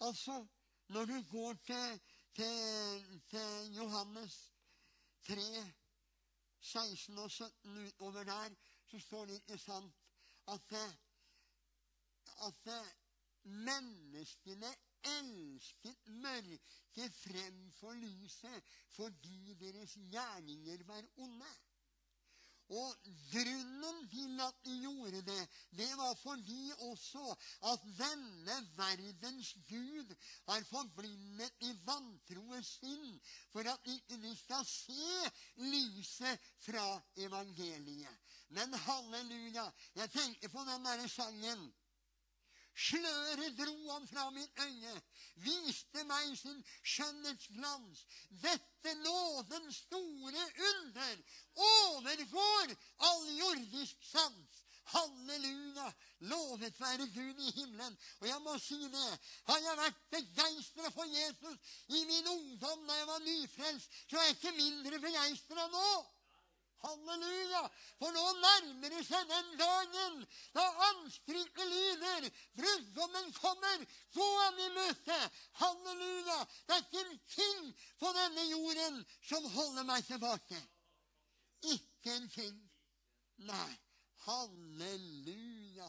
Altså, 0.00 0.46
når 0.88 1.04
du 1.04 1.22
går 1.30 1.54
til, 1.66 2.00
til, 2.34 3.20
til 3.30 3.74
Johannes 3.74 4.50
3, 5.26 5.72
16 6.60 7.18
og 7.18 7.30
17 7.30 7.86
utover 7.86 8.24
der, 8.24 8.54
så 8.86 8.98
står 8.98 9.26
det 9.26 9.34
ikke 9.34 9.58
sant 9.58 9.94
at, 10.48 10.72
eh, 10.72 10.92
at 12.46 12.66
eh, 12.66 13.03
menneskene 13.44 14.70
elsket 15.18 16.08
mørket 16.24 17.20
fremfor 17.20 17.94
lyset 18.00 18.74
fordi 18.96 19.54
deres 19.60 19.94
gjerninger 20.10 20.84
var 20.88 21.04
onde. 21.16 21.54
Og 22.68 22.94
grunnen 23.32 24.08
til 24.08 24.40
at 24.40 24.54
de 24.64 24.74
gjorde 24.80 25.20
det, 25.22 25.48
det 25.76 25.88
var 25.96 26.14
fordi 26.14 26.72
også 26.78 27.34
at 27.72 27.82
denne 27.98 28.56
verdens 28.76 29.52
Gud 29.68 30.14
har 30.48 30.64
forblindet 30.70 31.52
i 31.60 31.74
vantroes 31.84 32.70
sinn 32.80 33.20
for 33.52 33.68
at 33.68 33.92
ikke 33.96 34.16
de 34.22 34.32
skal 34.36 34.64
se 34.64 35.30
lyset 35.60 36.48
fra 36.64 36.88
evangeliet. 37.16 38.16
Men 38.48 38.74
halleluja, 38.74 39.68
jeg 39.94 40.10
tenker 40.10 40.48
på 40.48 40.64
den 40.64 40.88
derre 40.88 41.08
sangen. 41.08 41.68
Sløret 42.74 43.54
dro 43.58 43.76
han 43.92 44.06
fra 44.10 44.30
mitt 44.34 44.60
øye, 44.60 44.94
viste 45.46 46.04
meg 46.10 46.32
sin 46.38 46.58
skjønnhetsglans. 46.82 48.02
Dette 48.42 48.94
nådens 49.04 49.76
store 49.86 50.44
under 50.70 51.16
overgår 51.68 52.74
all 53.10 53.28
jordisk 53.38 54.02
sans. 54.10 54.64
Halleluja! 54.84 55.92
Lovet 56.30 56.80
være 56.80 57.06
Gud 57.14 57.38
i 57.38 57.52
himmelen. 57.60 57.96
Og 58.20 58.28
jeg 58.28 58.40
må 58.42 58.58
si 58.58 58.80
det. 58.92 59.12
Har 59.48 59.58
jeg 59.58 59.78
vært 59.80 60.02
begeistra 60.10 60.90
for 60.90 61.08
Jesus 61.08 61.78
i 61.88 62.04
min 62.10 62.28
ungdom 62.34 62.84
da 62.88 62.98
jeg 62.98 63.06
var 63.08 63.24
nyfrelst, 63.24 63.96
så 64.10 64.18
er 64.18 64.28
jeg 64.28 64.36
ikke 64.36 64.56
mindre 64.58 65.00
begeistra 65.06 65.66
nå. 65.72 65.88
Halleluja! 66.84 67.62
For 67.98 68.12
nå 68.12 68.24
nærmer 68.40 68.92
det 68.92 69.04
seg 69.06 69.28
den 69.30 69.50
dagen 69.60 70.18
da 70.56 70.64
anstrykket 70.90 71.70
lyder. 71.70 72.28
Brudgommen 72.58 73.32
kommer. 73.38 73.86
Gå 74.16 74.28
ham 74.40 74.60
i 74.66 74.68
møte. 74.76 75.18
Halleluja! 75.62 76.38
Det 76.66 76.76
er 76.76 76.84
ikke 76.84 77.04
en 77.06 77.18
ting 77.36 77.72
på 78.02 78.12
denne 78.18 78.44
jorden 78.50 79.00
som 79.30 79.48
holder 79.56 79.88
meg 79.88 80.04
tilbake. 80.08 80.60
Ikke 81.72 82.18
en 82.18 82.28
ting. 82.36 82.60
Nei. 83.48 83.72
Halleluja. 84.26 85.88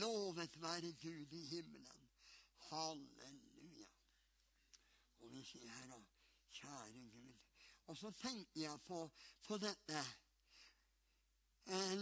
Lovet 0.00 0.62
være 0.62 0.92
Gud 1.02 1.32
i 1.38 1.44
himmelen. 1.52 2.10
Halleluja. 2.70 3.88
Og 5.20 5.30
vi 5.32 5.44
sier 5.46 5.70
her, 5.70 5.88
da, 5.92 6.02
kjære 6.58 7.06
Gud. 7.12 7.32
Og 7.86 7.96
så 7.96 8.10
tenker 8.10 8.60
jeg 8.60 8.80
på, 8.88 9.00
på 9.46 9.58
dette 9.60 10.04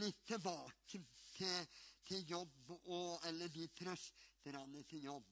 litt 0.01 0.25
tilbake 0.27 1.01
til, 1.37 1.67
til 2.05 2.31
jobb 2.31 2.71
og 2.75 3.27
Eller 3.29 3.49
de 3.49 3.69
trøsterne 3.79 4.83
til 4.91 5.05
jobb. 5.05 5.27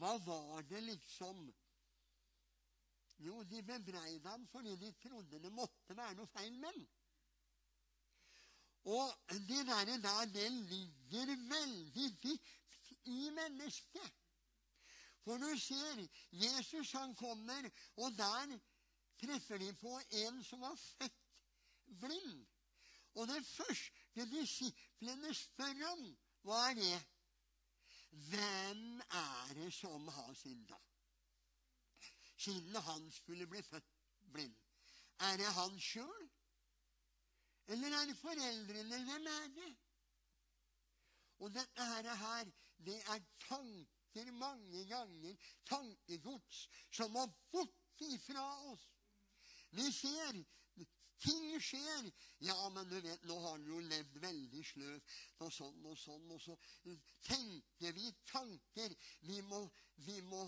Hva 0.00 0.16
var 0.24 0.62
det 0.68 0.82
liksom 0.82 1.50
Jo, 3.20 3.42
de 3.44 3.62
bebreide 3.62 4.28
ham 4.28 4.46
fordi 4.48 4.76
de 4.80 4.92
trodde 5.02 5.42
det 5.42 5.52
måtte 5.52 5.96
være 5.96 6.16
noe 6.16 6.30
feil 6.32 6.56
med 6.58 6.72
ham. 6.72 6.86
Og 8.88 9.12
det 9.28 9.66
der, 9.68 9.90
der, 10.00 10.24
det 10.32 10.52
ligger 10.52 11.34
veldig 11.50 12.06
dypt 12.22 12.94
i 13.04 13.30
mennesket. 13.30 14.12
For 15.24 15.36
du 15.36 15.58
ser, 15.60 16.00
Jesus 16.32 16.92
han 16.92 17.14
kommer, 17.14 17.68
og 17.96 18.16
der 18.16 18.56
treffer 19.20 19.58
de 19.58 19.72
på 19.76 20.00
en 20.22 20.44
som 20.44 20.60
var 20.60 20.76
født 20.76 21.20
blind. 22.00 22.46
Og 23.14 23.28
det 23.28 23.46
første 23.46 24.26
disiplene 24.30 25.34
spør 25.34 25.86
om, 25.92 26.04
hva 26.46 26.60
er 26.70 26.78
det? 26.78 26.98
Hvem 28.30 29.00
er 29.00 29.54
det 29.54 29.72
som 29.74 30.08
har 30.08 30.34
synda? 30.34 30.78
Siden 32.36 32.76
han 32.76 33.10
skulle 33.12 33.46
bli 33.46 33.62
født 33.62 33.90
blind. 34.32 34.56
Er 35.20 35.36
det 35.36 35.52
han 35.54 35.80
sjøl? 35.80 36.30
Eller 37.66 37.96
er 38.00 38.06
det 38.06 38.16
foreldrene? 38.18 39.04
Hvem 39.04 39.26
er 39.26 39.48
det? 39.58 39.76
Og 41.38 41.54
dette 41.54 42.16
her, 42.22 42.48
det 42.86 42.96
er 43.14 43.20
tanker 43.48 44.32
mange 44.32 44.86
ganger, 44.88 45.36
tankegods, 45.66 46.68
som 46.92 47.12
må 47.12 47.26
bort 47.52 48.02
ifra 48.08 48.46
oss. 48.72 48.88
Vi 49.70 49.92
ser 49.92 50.40
ting 51.24 51.52
skjer. 51.60 52.08
Ja, 52.46 52.56
men 52.74 52.88
du 52.88 52.96
vet, 53.00 53.26
nå 53.28 53.36
har 53.42 53.56
han 53.56 53.68
jo 53.68 53.82
levd 53.90 54.16
veldig 54.22 54.64
sløvt 54.72 55.14
og 55.44 55.52
sånn 55.52 55.86
og 55.92 55.98
sånn. 56.00 56.26
Og 56.34 56.42
så 56.44 56.56
tenker 57.28 57.94
vi 57.96 58.10
tanker. 58.32 58.96
Vi 59.28 59.40
må, 59.50 59.64
vi 60.06 60.20
må 60.32 60.44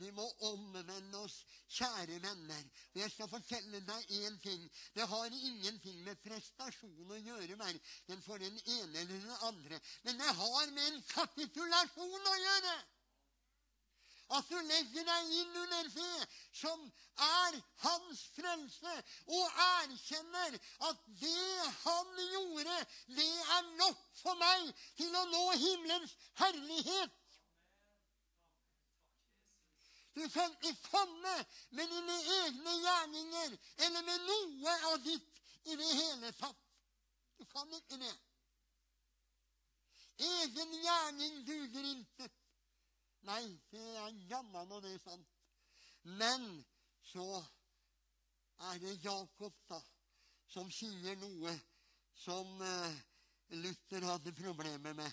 vi 0.00 0.08
må 0.16 0.24
omvende 0.48 1.18
oss, 1.18 1.42
kjære 1.76 2.20
venner. 2.22 2.62
Jeg 2.96 3.10
skal 3.12 3.28
fortelle 3.28 3.82
deg 3.84 4.12
én 4.16 4.38
ting. 4.40 4.62
Det 4.96 5.04
har 5.10 5.34
ingenting 5.36 5.98
med 6.06 6.20
prestasjon 6.24 7.10
å 7.10 7.18
gjøre, 7.20 7.58
verken 7.60 8.24
for 8.24 8.40
den 8.40 8.56
ene 8.62 9.02
eller 9.02 9.10
den 9.12 9.34
andre. 9.50 9.80
Men 10.06 10.22
det 10.22 10.30
har 10.40 10.72
med 10.72 10.86
en 10.86 11.02
kapitulasjon 11.10 12.32
å 12.32 12.38
gjøre 12.44 12.74
at 14.30 14.50
du 14.50 14.58
legger 14.62 15.06
deg 15.06 15.30
inn 15.40 15.56
under 15.62 15.88
det 15.94 16.26
som 16.54 16.82
er 17.26 17.56
hans 17.84 18.20
frelse, 18.36 18.92
og 19.26 19.62
erkjenner 19.64 20.58
at 20.90 21.00
det 21.20 21.70
han 21.84 22.12
gjorde, 22.34 22.76
det 23.16 23.30
er 23.56 23.72
nok 23.80 24.04
for 24.20 24.38
meg 24.40 24.70
til 25.00 25.16
å 25.18 25.24
nå 25.32 25.42
himmelens 25.64 26.14
herlighet. 26.42 27.16
Du 30.14 30.28
kan 30.28 30.50
ikke 30.52 30.90
komme 30.90 31.34
med 31.70 31.86
dine 31.86 32.16
egne 32.38 32.72
gjerninger 32.84 33.52
eller 33.86 34.02
med 34.02 34.26
noe 34.26 34.74
av 34.90 34.98
ditt 35.04 35.38
i 35.70 35.76
det 35.78 35.92
hele 35.94 36.32
tatt. 36.38 36.66
Du 37.38 37.46
kan 37.48 37.70
ikke 37.72 37.98
det. 38.02 38.16
Egen 40.20 40.74
gjerning 40.82 41.40
duger 41.46 41.86
ikke. 41.94 42.28
Nei, 43.28 43.44
det 43.70 43.86
er 44.00 44.20
jammen 44.30 44.72
og 44.72 44.82
det 44.84 44.94
er 44.94 45.02
sant. 45.02 45.28
Men 46.02 46.46
så 47.04 47.26
er 48.70 48.78
det 48.80 49.04
Jakob, 49.04 49.56
da, 49.68 49.80
som 50.48 50.70
sier 50.72 51.16
noe 51.20 51.52
som 52.16 52.48
uh, 52.60 52.96
Luther 53.60 54.06
hadde 54.08 54.32
problemer 54.36 54.96
med. 54.96 55.12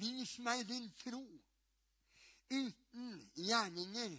Vis 0.00 0.36
meg 0.44 0.64
din 0.68 0.88
tro 1.00 1.22
uten 2.50 3.30
gjerninger, 3.34 4.16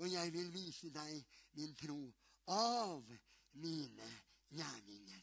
og 0.00 0.12
jeg 0.12 0.32
vil 0.32 0.52
vise 0.54 0.90
deg 0.94 1.38
min 1.58 1.74
tro 1.80 2.00
av 2.50 3.04
mine 3.62 4.10
gjerninger. 4.48 5.19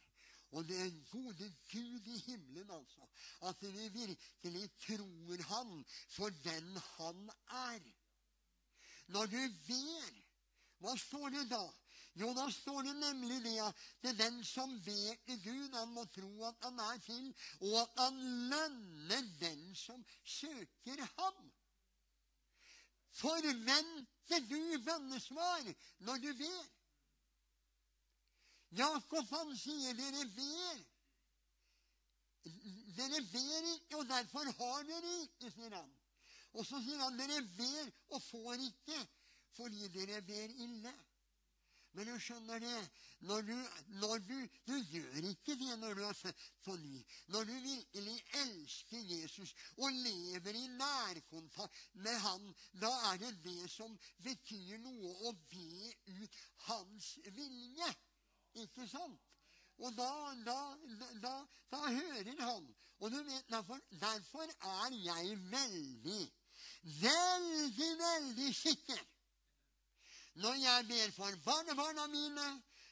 Og 0.57 0.65
det 0.65 0.85
gode 1.11 1.47
Gud 1.71 2.07
i 2.13 2.17
himmelen, 2.25 2.69
altså. 2.71 3.07
At 3.49 3.61
vi 3.61 3.89
virkelig 3.93 4.69
tror 4.85 5.43
Han 5.53 5.85
for 6.09 6.29
den 6.29 6.77
Han 6.77 7.29
er. 7.47 7.91
Når 9.07 9.25
du 9.25 9.41
ber, 9.67 10.15
hva 10.81 10.95
står 10.97 11.29
det 11.29 11.43
da? 11.51 11.61
Jo, 12.17 12.31
da 12.33 12.47
står 12.49 12.81
det 12.87 12.95
nemlig 12.97 13.37
det 13.43 13.53
at 13.61 13.83
det 14.01 14.09
er 14.09 14.17
den 14.23 14.39
som 14.45 14.73
ber 14.85 15.19
til 15.27 15.43
Gud, 15.43 15.75
han 15.75 15.93
må 15.93 16.05
tro 16.15 16.31
at 16.47 16.65
han 16.65 16.79
er 16.79 16.97
til, 17.05 17.27
og 17.61 17.75
at 17.81 18.01
han 18.01 18.17
lønner 18.53 19.29
den 19.39 19.75
som 19.75 20.05
søker 20.23 21.03
ham. 21.13 21.51
Forventer 23.21 24.49
du 24.49 24.59
bønnesvar 24.85 25.69
når 26.09 26.25
du 26.25 26.33
ber? 26.41 26.76
Jakob 28.75 29.25
han 29.31 29.55
sier 29.57 29.93
dere 29.95 30.25
ber. 30.35 30.81
Dere 32.97 33.21
ber 33.31 33.69
ikke, 33.73 33.97
og 33.97 34.07
derfor 34.09 34.51
har 34.59 34.87
dere 34.87 35.13
ikke, 35.23 35.51
sier 35.51 35.75
han. 35.75 35.93
Og 36.57 36.65
så 36.65 36.79
sier 36.83 37.03
han 37.03 37.19
dere 37.19 37.41
ber 37.57 37.93
og 38.15 38.23
får 38.23 38.65
ikke 38.69 39.03
fordi 39.57 39.87
dere 39.93 40.21
ber 40.21 40.57
ille. 40.63 40.93
Men 41.97 42.11
du 42.11 42.19
skjønner 42.21 42.59
det, 42.61 42.81
når 43.25 43.41
du, 43.41 43.53
når 43.97 44.19
du, 44.27 44.35
du 44.67 44.73
gjør 44.91 45.29
ikke 45.31 45.55
det 45.57 45.77
når 45.81 45.95
du 45.97 46.03
er 46.05 46.17
født 46.19 46.43
på 46.65 46.75
ny. 46.77 46.99
Når 47.33 47.47
du 47.49 47.53
virkelig 47.53 48.17
elsker 48.41 49.07
Jesus 49.13 49.53
og 49.77 49.95
lever 49.95 50.59
i 50.59 50.67
nærkontakt 50.67 51.79
med 51.93 52.19
han, 52.21 52.51
da 52.81 52.91
er 53.11 53.17
det 53.23 53.31
det 53.47 53.71
som 53.73 53.97
betyr 54.21 54.77
noe 54.83 55.15
å 55.25 55.33
be 55.49 55.93
ut 56.19 56.37
hans 56.67 57.15
vilje. 57.39 57.89
Ikke 58.63 58.87
sant? 58.89 59.19
Og 59.77 59.93
da, 59.93 60.09
da, 60.45 60.57
da, 61.21 61.33
da 61.71 61.81
hører 61.85 62.41
han. 62.41 62.63
Og 62.99 63.11
du 63.13 63.17
vet, 63.17 63.49
derfor, 63.49 63.79
derfor 64.01 64.47
er 64.47 64.95
jeg 65.03 65.37
veldig, 65.51 66.23
veldig, 67.03 67.91
veldig 68.01 68.55
sikker 68.55 69.05
når 70.37 70.53
jeg 70.53 70.85
ber 70.87 71.11
for 71.15 71.37
barnebarna 71.45 72.07
mine, 72.07 72.47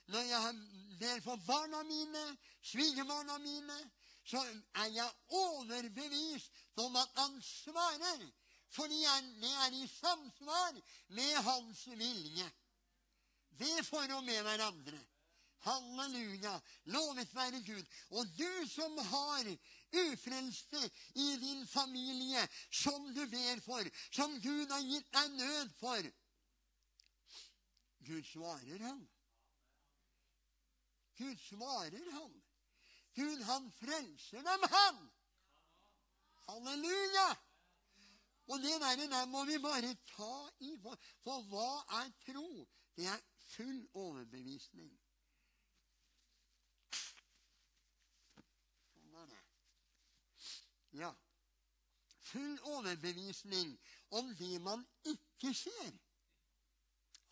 når 0.08 0.22
jeg 0.22 0.56
ber 1.00 1.20
for 1.22 1.42
barna 1.48 1.84
mine, 1.84 2.24
svigerbarna 2.62 3.38
mine, 3.38 3.78
så 4.26 4.42
er 4.76 4.86
jeg 4.86 5.10
overbevist 5.30 6.52
om 6.78 6.96
at 6.96 7.10
han 7.16 7.42
svarer. 7.42 8.26
Fordi 8.70 9.02
det 9.42 9.52
er 9.66 9.78
i 9.84 9.88
samsvar 9.88 10.82
med 11.08 11.36
hans 11.46 11.86
vilje. 11.88 12.50
Det 13.60 13.86
for 13.86 14.18
og 14.18 14.24
med 14.24 14.42
hverandre. 14.42 15.00
Halleluja. 15.66 16.54
Lovet 16.94 17.36
være 17.36 17.62
Gud. 17.66 17.86
Og 18.10 18.28
du 18.38 18.68
som 18.70 18.98
har 18.98 19.50
ufrelste 20.06 20.82
i 21.16 21.28
din 21.42 21.68
familie, 21.68 22.48
som 22.72 23.10
du 23.16 23.26
ber 23.32 23.62
for, 23.66 23.90
som 24.12 24.40
Gud 24.42 24.72
har 24.72 24.86
gitt 24.86 25.12
deg 25.14 25.36
nød 25.40 25.76
for, 25.80 26.12
Gud 28.06 28.24
svarer 28.24 28.82
ham. 28.86 29.02
Gud 31.18 31.38
svarer 31.38 32.12
ham. 32.12 32.34
Gud, 33.16 33.42
han 33.42 33.72
frelser 33.72 34.44
dem, 34.44 34.70
han! 34.70 35.12
Halleluja! 36.48 37.30
Og 38.48 38.60
det 38.60 38.82
der, 38.82 39.08
der 39.10 39.26
må 39.26 39.46
vi 39.46 39.58
bare 39.58 39.96
ta 40.16 40.34
i. 40.60 40.76
For, 40.82 40.98
for 41.24 41.42
hva 41.50 41.70
er 42.02 42.12
tro? 42.28 42.68
Det 42.98 43.08
er 43.10 43.22
full 43.56 43.80
overbevisning. 43.94 44.92
Sånn 48.92 49.18
er 49.24 49.32
det. 49.32 49.42
Ja. 51.00 51.12
Full 52.30 52.55
overbevisning 52.66 53.80
om 54.10 54.36
det 54.36 54.62
man 54.62 54.86
ikke 55.06 55.54
ser. 55.54 55.92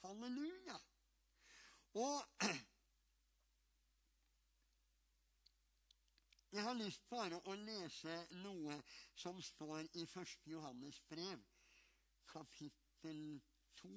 Halleluja. 0.04 0.78
Og 1.94 2.26
jeg 6.56 6.64
har 6.64 6.74
lyst 6.74 7.10
bare 7.10 7.40
å 7.46 7.56
lese 7.56 8.18
noe 8.44 8.78
som 9.16 9.42
står 9.42 9.80
i 10.02 10.06
1. 10.06 10.36
Johannes 10.54 11.02
brev, 11.10 11.40
kapittel 12.34 13.42
2. 13.82 13.94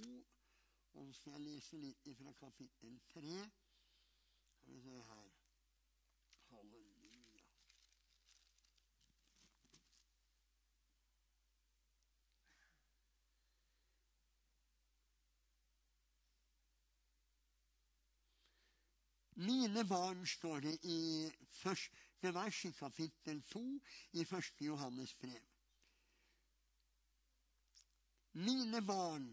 Og 0.97 1.07
så 1.07 1.13
skal 1.19 1.33
jeg 1.37 1.47
lese 1.49 1.81
litt 1.81 2.13
fra 2.21 2.33
kapittel 2.41 3.01
3. 3.13 3.41
Skal 4.61 4.73
vi 4.73 4.81
se 4.87 5.01
her 5.11 5.29
Halleluja. 6.51 6.97
Mine 19.47 19.85
barn, 19.89 20.27
står 20.27 20.61
det 20.61 20.79
i 20.83 21.31
første 21.63 22.33
vers 22.35 22.65
i 22.65 22.73
kapittel 22.75 23.43
2 23.53 23.63
i 24.13 24.25
første 24.25 24.65
Johannes 24.65 25.15
brev. 25.15 25.43
Mine 28.33 28.83
barn, 28.87 29.29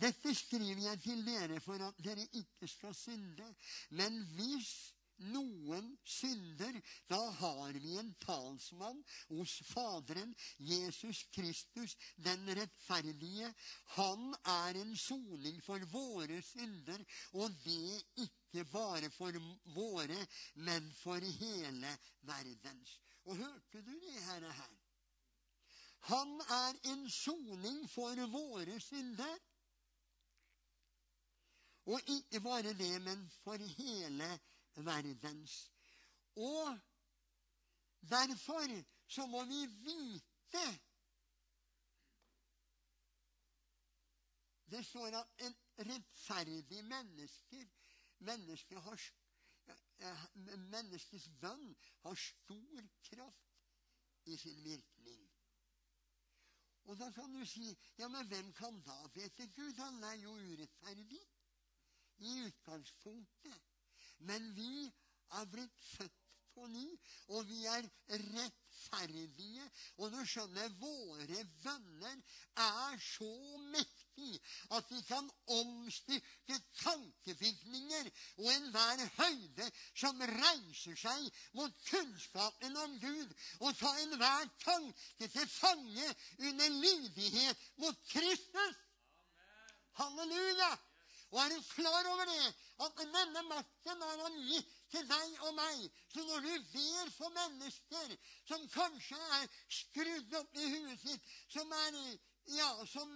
dette 0.00 0.34
skriver 0.34 0.82
jeg 0.88 1.00
til 1.02 1.24
dere 1.26 1.60
for 1.60 1.80
at 1.88 2.04
dere 2.04 2.26
ikke 2.32 2.68
skal 2.68 2.94
synde. 2.94 3.54
Men 3.90 4.20
hvis 4.36 4.93
noen 5.18 5.90
synder, 6.04 6.80
da 7.08 7.20
har 7.38 7.72
vi 7.72 7.96
en 7.98 8.12
talsmann 8.22 9.02
hos 9.28 9.56
Faderen, 9.68 10.34
Jesus 10.58 11.24
Kristus, 11.34 11.96
den 12.16 12.46
rettferdige. 12.58 13.52
Han 13.96 14.34
er 14.42 14.80
en 14.80 14.96
soning 14.96 15.60
for 15.64 15.84
våre 15.92 16.40
synder, 16.42 17.04
og 17.32 17.54
det 17.64 18.02
ikke 18.26 18.64
bare 18.72 19.10
for 19.14 19.36
våre, 19.74 20.20
men 20.54 20.90
for 21.02 21.20
hele 21.40 21.96
verdens. 22.26 22.98
Og 23.24 23.36
hørte 23.36 23.82
du 23.82 23.92
det, 23.92 24.16
herre 24.28 24.52
her? 24.52 24.72
Han 26.04 26.40
er 26.52 26.80
en 26.92 27.06
soning 27.10 27.84
for 27.88 28.26
våre 28.28 28.80
synder. 28.80 29.38
Og 31.86 32.00
ikke 32.08 32.40
bare 32.40 32.72
det, 32.76 32.92
men 33.04 33.30
for 33.44 33.60
hele 33.60 34.28
verdens 34.28 34.53
verdens. 34.76 35.72
Og 36.36 36.78
derfor 38.00 38.66
så 39.06 39.26
må 39.26 39.44
vi 39.44 39.66
vite 39.66 40.66
Det 44.70 44.86
står 44.86 45.06
at 45.06 45.26
en 45.46 45.54
rettferdig 45.78 46.84
menneske 46.84 47.68
menneske 48.18 48.80
har, 48.80 49.00
Menneskets 50.34 51.28
bønn 51.40 51.68
har 52.04 52.14
stor 52.20 52.88
kraft 53.08 54.28
i 54.28 54.36
sin 54.36 54.64
virkning. 54.64 55.22
Og 56.84 56.98
da 57.00 57.10
kan 57.16 57.32
du 57.32 57.44
si 57.48 57.70
ja, 57.98 58.08
men 58.08 58.26
hvem 58.28 58.52
kan 58.52 58.80
da 58.84 58.96
vite 59.14 59.46
Gud? 59.56 59.72
Han 59.78 60.02
er 60.04 60.18
jo 60.20 60.34
urettferdig 60.34 61.22
i 62.16 62.34
utgangspunktet. 62.46 63.62
Men 64.28 64.52
vi 64.56 64.86
er 65.38 65.48
blitt 65.52 65.80
født 65.94 66.20
på 66.54 66.66
ny, 66.70 66.84
og 67.34 67.48
vi 67.48 67.64
er 67.66 67.86
rettferdige. 68.08 69.64
Og 69.98 70.12
du 70.12 70.20
skjønner, 70.28 70.70
våre 70.80 71.42
bønner 71.64 72.20
er 72.64 73.00
så 73.02 73.30
mektige 73.72 74.38
at 74.76 74.86
de 74.92 75.00
kan 75.08 75.30
omstyrke 75.56 76.60
tankevirkninger 76.82 78.10
og 78.36 78.52
enhver 78.52 79.02
høyde 79.18 79.68
som 79.98 80.22
reiser 80.30 81.00
seg 81.02 81.42
mot 81.58 81.74
kunnskapen 81.90 82.78
om 82.84 82.96
Gud, 83.02 83.34
og 83.60 83.74
ta 83.80 83.90
enhver 84.06 84.48
tanke 84.62 85.30
til 85.36 85.52
fange 85.58 86.08
under 86.38 86.80
lydighet 86.86 87.70
mot 87.82 88.02
Kristus. 88.14 88.82
Halleluja! 89.98 90.74
Og 91.34 91.40
er 91.42 91.48
du 91.50 91.62
klar 91.74 92.06
over 92.12 92.28
det? 92.30 92.50
At 92.84 93.00
denne 93.00 93.42
makten 93.48 94.02
har 94.06 94.20
han 94.22 94.36
gitt 94.46 94.70
til 94.92 95.08
deg 95.10 95.40
og 95.48 95.56
meg. 95.56 95.80
Så 96.14 96.22
når 96.28 96.46
du 96.46 96.52
ber 96.70 97.10
for 97.16 97.34
mennesker 97.34 98.14
som 98.46 98.68
kanskje 98.70 99.18
er 99.40 99.48
skrudd 99.80 100.38
opp 100.38 100.54
i 100.62 100.68
huet 100.76 101.02
sitt, 101.02 101.26
som 101.50 101.74
er, 101.80 101.98
ja, 102.54 102.70
som, 102.86 103.10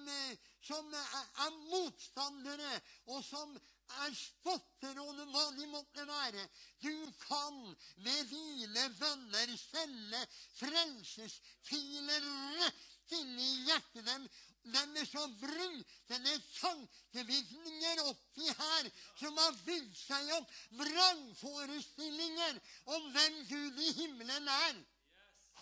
som 0.67 0.99
er 0.99 1.55
motstandere, 1.71 2.75
og 3.07 3.23
som 3.23 3.55
er 4.03 4.19
spotter 4.19 4.99
og 5.05 5.23
hva 5.31 5.47
de 5.55 5.71
måtte 5.71 6.11
være. 6.11 6.43
Du 6.83 6.93
kan 7.23 7.63
ved 8.03 8.35
dine 8.35 8.91
bønner 8.99 9.55
sende 9.63 10.27
frelsesfiler 10.59 12.31
rett 12.59 13.17
inn 13.17 13.39
i 13.41 13.53
hjertet 13.69 14.05
dem 14.05 14.27
deres 14.65 15.15
å 15.15 15.25
bryte 15.41 16.19
ned 16.25 16.47
tankevirkninger 16.59 18.03
oppi 18.05 18.49
her 18.49 18.91
som 19.21 19.37
har 19.39 19.57
bygd 19.65 19.97
seg 19.97 20.33
opp 20.37 20.55
vrangforestillinger 20.81 22.61
om 22.97 23.09
hvem 23.15 23.39
Gud 23.49 23.81
i 23.83 23.93
himmelen 24.01 24.49
er. 24.55 24.83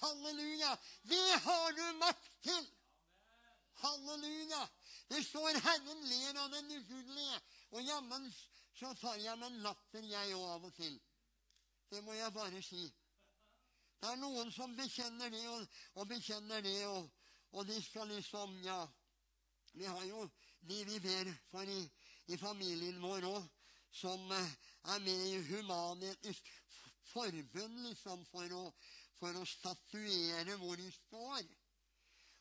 Halleluja. 0.00 0.72
Det 1.02 1.28
har 1.44 1.72
du 1.72 1.84
makt 2.00 2.32
til. 2.42 2.66
Halleluja. 3.84 4.68
Det 5.08 5.24
står 5.24 5.60
'Herren 5.60 6.08
ler 6.08 6.38
av 6.42 6.50
den 6.50 6.70
ugudelige'. 6.70 7.40
Og 7.70 7.82
jammen 7.82 8.34
så 8.74 8.94
tar 8.94 9.14
jeg 9.14 9.38
meg 9.38 9.52
en 9.52 9.62
latter, 9.62 10.02
jeg 10.02 10.34
òg, 10.34 10.48
av 10.54 10.64
og 10.64 10.74
til. 10.74 11.00
Det 11.90 12.02
må 12.04 12.12
jeg 12.12 12.32
bare 12.32 12.62
si. 12.62 12.92
Det 14.00 14.10
er 14.10 14.16
noen 14.20 14.52
som 14.52 14.76
bekjenner 14.76 15.30
det 15.32 15.46
og, 15.48 15.68
og 15.94 16.08
bekjenner 16.08 16.60
det. 16.60 16.86
og 16.86 17.10
og 17.56 17.64
de 17.66 17.76
skal 17.82 18.08
liksom 18.12 18.58
Ja, 18.64 18.86
vi 19.72 19.84
har 19.84 20.04
jo 20.04 20.28
de 20.68 20.84
vi 20.84 20.98
ber 21.00 21.30
for 21.50 21.62
i, 21.62 21.82
i 22.26 22.36
familien 22.36 23.00
vår 23.00 23.24
òg, 23.28 23.44
som 23.92 24.32
eh, 24.32 24.54
er 24.92 25.02
med 25.04 25.26
i 25.30 25.42
Human-Etisk 25.48 26.48
Forbund, 27.12 27.78
liksom, 27.86 28.24
for 28.28 28.52
å, 28.56 28.62
for 29.20 29.38
å 29.38 29.44
statuere 29.46 30.56
hvor 30.60 30.76
de 30.80 30.88
står. 30.92 31.46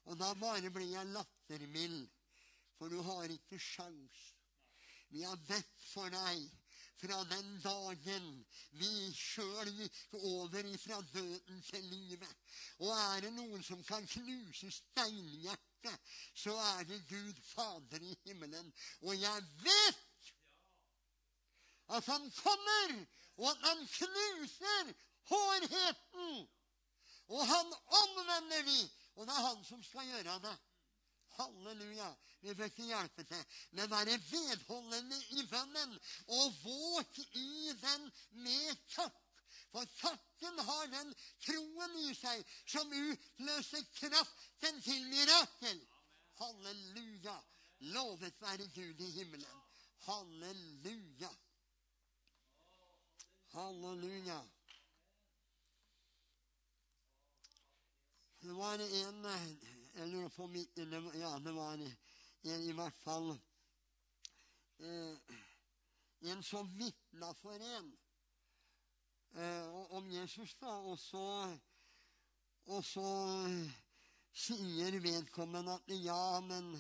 Og 0.10 0.18
da 0.20 0.32
bare 0.42 0.72
blir 0.74 0.90
jeg 0.90 1.14
lattermild, 1.14 2.10
for 2.80 2.92
du 2.92 2.98
har 3.06 3.32
ikke 3.32 3.62
sjans. 3.62 4.24
Vi 5.14 5.24
har 5.24 5.40
bedt 5.48 5.86
for 5.94 6.12
deg 6.12 6.50
fra 7.06 7.24
den 7.24 7.62
dagen 7.62 8.30
vi 8.80 8.92
sjøl 9.14 9.70
gikk 9.78 10.16
over 10.18 10.66
ifra 10.66 11.02
døden 11.14 11.62
til 11.62 11.84
livet. 11.84 12.36
Og 12.80 12.90
er 12.90 13.26
det 13.26 13.34
noen 13.36 13.64
som 13.64 13.84
kan 13.86 14.08
knuse 14.10 14.72
steinhjertet, 14.74 16.12
så 16.34 16.56
er 16.78 16.84
det 16.90 17.04
Gud 17.10 17.42
Fader 17.54 18.02
i 18.02 18.18
himmelen. 18.26 18.74
Og 19.02 19.22
jeg 19.22 19.46
vet 19.62 20.34
at 21.96 22.06
han 22.06 22.32
kommer, 22.42 23.06
og 23.38 23.50
at 23.52 23.66
han 23.70 23.88
knuser 23.88 24.94
hårheten. 25.30 26.48
Og 27.28 27.48
han 27.48 27.74
omvender 28.02 28.64
vi, 28.64 28.80
og 29.16 29.28
det 29.28 29.34
er 29.34 29.48
han 29.48 29.64
som 29.66 29.84
skal 29.84 30.08
gjøre 30.10 30.40
det. 30.40 30.58
Halleluja. 31.38 32.10
Vi 32.42 32.54
ikke 32.68 32.86
hjelpe 32.86 33.24
til, 33.24 33.44
men 33.72 33.90
være 33.90 34.18
vedholdende 34.30 35.18
i 35.40 35.46
bønnen 35.50 35.96
og 36.28 36.58
våk 36.64 37.20
i 37.24 37.74
den 37.82 38.10
med 38.46 38.84
takk. 38.94 39.22
For 39.72 39.88
takken 40.00 40.60
har 40.68 40.86
den 40.94 41.14
troen 41.44 41.98
i 42.00 42.14
seg 42.16 42.44
som 42.70 42.94
utløser 42.96 43.84
kraften 43.98 44.82
til 44.86 45.08
mirakel. 45.12 45.82
Halleluja. 46.40 47.36
Lovet 47.96 48.42
være 48.42 48.68
Gud 48.76 49.02
i 49.04 49.12
himmelen. 49.18 49.64
Halleluja. 50.06 51.32
Halleluja. 53.56 54.40
Det 58.42 58.54
var 58.54 58.80
en 58.80 59.26
Jeg 59.96 60.08
lurer 60.08 60.30
på 60.30 60.44
om 60.44 60.56
Ja, 61.16 61.40
det 61.40 61.56
var 61.56 61.74
i, 61.80 61.90
i 62.44 62.72
hvert 62.76 62.98
fall 63.00 63.30
eh, 64.80 65.36
En 66.22 66.44
som 66.44 66.68
vitna 66.76 67.30
for 67.40 67.56
en 67.56 67.88
eh, 69.36 69.68
om 69.96 70.10
Jesus, 70.12 70.56
da. 70.60 70.74
Og 70.84 71.00
så, 71.00 71.24
og 72.66 72.84
så 72.84 73.08
sier 74.36 75.00
vedkommende 75.00 75.78
at 75.80 75.96
ja, 75.96 76.40
men 76.44 76.74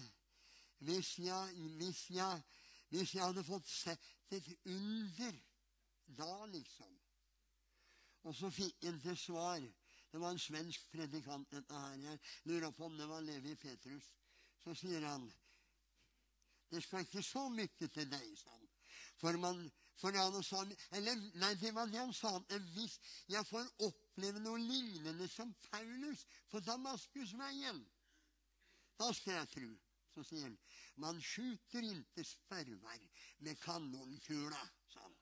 hvis 0.83 1.13
jeg, 1.19 1.55
hvis 1.79 2.09
jeg, 2.09 2.43
hvis 2.89 3.15
jeg 3.15 3.23
hadde 3.23 3.47
fått 3.47 3.71
sett 3.71 4.11
et 4.35 4.51
under 4.65 5.39
da, 6.19 6.45
liksom. 6.51 6.91
Og 8.27 8.35
så 8.35 8.51
fikk 8.51 8.83
en 8.91 8.99
til 9.07 9.17
svar 9.17 9.63
Det 10.15 10.21
var 10.21 10.31
en 10.31 10.39
svensk 10.39 10.83
predikant, 10.93 11.49
dette 11.51 11.75
her. 11.75 11.95
Jeg 11.99 12.19
lurer 12.47 12.71
på 12.71 12.85
om 12.85 12.93
det 12.97 13.07
var 13.09 13.19
Levi 13.19 13.51
Petrus. 13.59 14.05
Så 14.63 14.71
sier 14.79 15.03
han 15.03 15.25
Det 16.71 16.79
skal 16.83 17.03
ikke 17.03 17.23
så 17.23 17.41
mye 17.51 17.67
til 17.81 18.07
deg, 18.13 18.29
sa 18.39 18.53
han. 18.53 18.69
For 19.19 19.35
man 19.43 19.59
for 19.99 20.15
han 20.15 20.37
sa, 20.43 20.61
eller, 20.95 21.19
nei, 21.41 21.49
det 21.59 21.73
var 21.75 21.91
det 21.91 21.99
han 21.99 22.13
sa. 22.15 22.31
Hvis 22.77 22.95
jeg 23.27 23.43
får 23.49 23.67
oppleve 23.89 24.39
noe 24.39 24.61
lignende 24.63 25.27
som 25.27 25.51
Paulus 25.67 26.23
på 26.47 26.63
Damaskusveien, 26.63 27.83
da 28.95 29.11
skal 29.19 29.41
jeg 29.41 29.51
tro. 29.57 29.73
Så 30.15 30.23
sier 30.29 30.47
han, 30.47 30.57
man 31.03 31.19
skyter 31.19 31.91
ikke 31.91 32.23
sperver 32.23 33.03
med 33.43 33.59
kanonkula, 33.67 34.63
sa 34.95 35.03
han. 35.03 35.21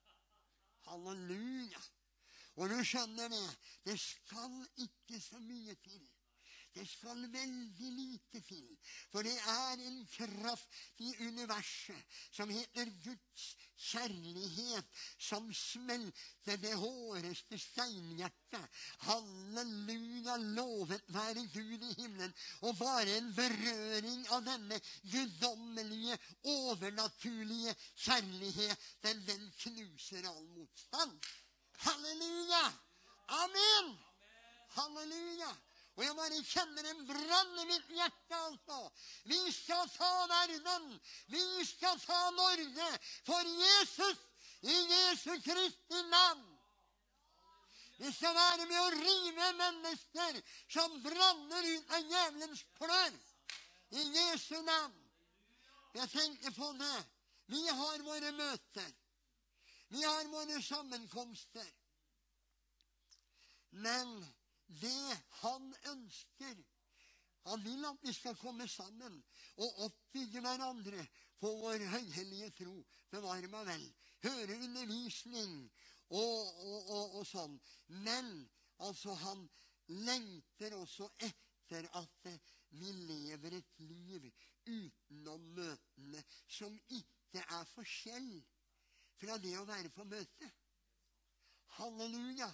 Halleluja. 0.85 1.81
Og 2.55 2.69
du 2.69 2.79
skjønner 2.85 3.31
det, 3.33 3.45
det 3.87 3.99
skal 3.99 4.59
ikke 4.85 5.21
så 5.21 5.39
mye 5.41 5.75
til. 5.85 6.03
Det 6.73 6.87
skal 6.89 7.19
veldig 7.29 7.89
lite 7.93 8.39
til. 8.47 8.69
For 9.11 9.21
det 9.25 9.33
er 9.37 9.81
en 9.85 9.99
kraft 10.09 10.79
i 11.05 11.11
universet 11.21 12.15
som 12.33 12.49
heter 12.49 12.89
Guds 13.03 13.43
kjærlighet, 13.91 14.87
som 15.21 15.51
smelter 15.53 16.57
det 16.63 16.73
håreste 16.79 17.59
steinhjertet. 17.61 18.79
Halleluja, 19.05 20.39
lovet 20.57 21.05
være 21.13 21.45
Gud 21.53 21.85
i 21.91 21.93
himmelen. 22.01 22.33
Og 22.61 22.77
bare 22.81 23.19
en 23.19 23.29
berøring 23.37 24.25
av 24.33 24.41
denne 24.49 24.81
guddommelige, 25.11 26.17
overnaturlige 26.57 27.77
kjærligheten, 28.07 29.25
den 29.29 29.49
knuser 29.61 30.25
all 30.25 30.45
motstand. 30.57 31.19
Halleluja! 31.83 32.63
Amen! 33.43 33.93
Halleluja! 34.75 35.51
Og 35.93 36.01
jeg 36.01 36.15
bare 36.17 36.39
kjenner 36.49 36.87
en 36.89 37.01
brann 37.05 37.59
i 37.61 37.65
mitt 37.69 37.89
hjerte, 37.93 38.37
altså. 38.37 38.79
Vi 39.29 39.39
skal 39.53 39.83
ta 39.93 40.13
verden. 40.31 40.87
Vi 41.29 41.65
skal 41.69 41.99
ta 42.01 42.21
Norge 42.33 42.87
for 43.27 43.51
Jesus 43.59 44.23
i 44.63 44.79
Jesu 44.93 45.35
Kristi 45.45 46.01
navn. 46.09 46.49
Vi 47.99 48.09
skal 48.11 48.33
være 48.35 48.65
med 48.65 48.79
å 48.79 48.89
rive 48.95 49.51
mennesker 49.59 50.41
som 50.73 50.97
branner 51.05 51.69
ut 51.75 51.93
av 51.93 52.09
djevelens 52.09 52.65
klør. 52.79 53.21
I 53.93 54.07
Jesu 54.17 54.57
navn. 54.65 54.97
Jeg 55.93 56.09
tenker 56.09 56.57
på 56.57 56.71
det. 56.79 56.99
Vi 57.53 57.61
har 57.67 58.05
våre 58.07 58.31
møter. 58.33 58.89
Vi 59.93 60.03
har 60.03 60.27
våre 60.27 60.61
sammenkomster. 60.61 61.67
Men 63.69 64.13
det 64.81 65.17
han 65.41 65.75
ønsker. 65.91 66.63
Han 67.43 67.63
vil 67.65 67.85
at 67.85 67.99
vi 68.01 68.13
skal 68.15 68.37
komme 68.39 68.65
sammen 68.71 69.19
og 69.61 69.81
oppbygge 69.85 70.41
hverandre 70.41 71.03
på 71.41 71.51
vår 71.59 71.83
høyhellige 71.91 72.49
tro. 72.63 72.73
Bevare 73.11 73.49
meg 73.51 73.67
vel. 73.67 73.85
Høre 74.23 74.57
undervisning 74.65 75.57
og, 76.07 76.39
og, 76.63 76.79
og, 76.79 77.17
og 77.19 77.27
sånn. 77.27 77.59
Men 78.07 78.31
altså, 78.87 79.13
han 79.25 79.45
lengter 80.07 80.73
også 80.79 81.11
etter 81.27 81.85
at 81.99 82.31
vi 82.79 82.95
lever 83.11 83.59
et 83.59 83.83
liv 83.83 84.25
utenom 84.65 85.45
møtene 85.59 86.23
som 86.47 86.73
ikke 86.87 87.43
er 87.43 87.69
forskjell 87.75 88.31
fra 89.23 89.39
det 89.39 89.55
å 89.57 89.65
være 89.67 89.91
på 89.95 90.05
møte. 90.07 90.49
Halleluja. 91.77 92.49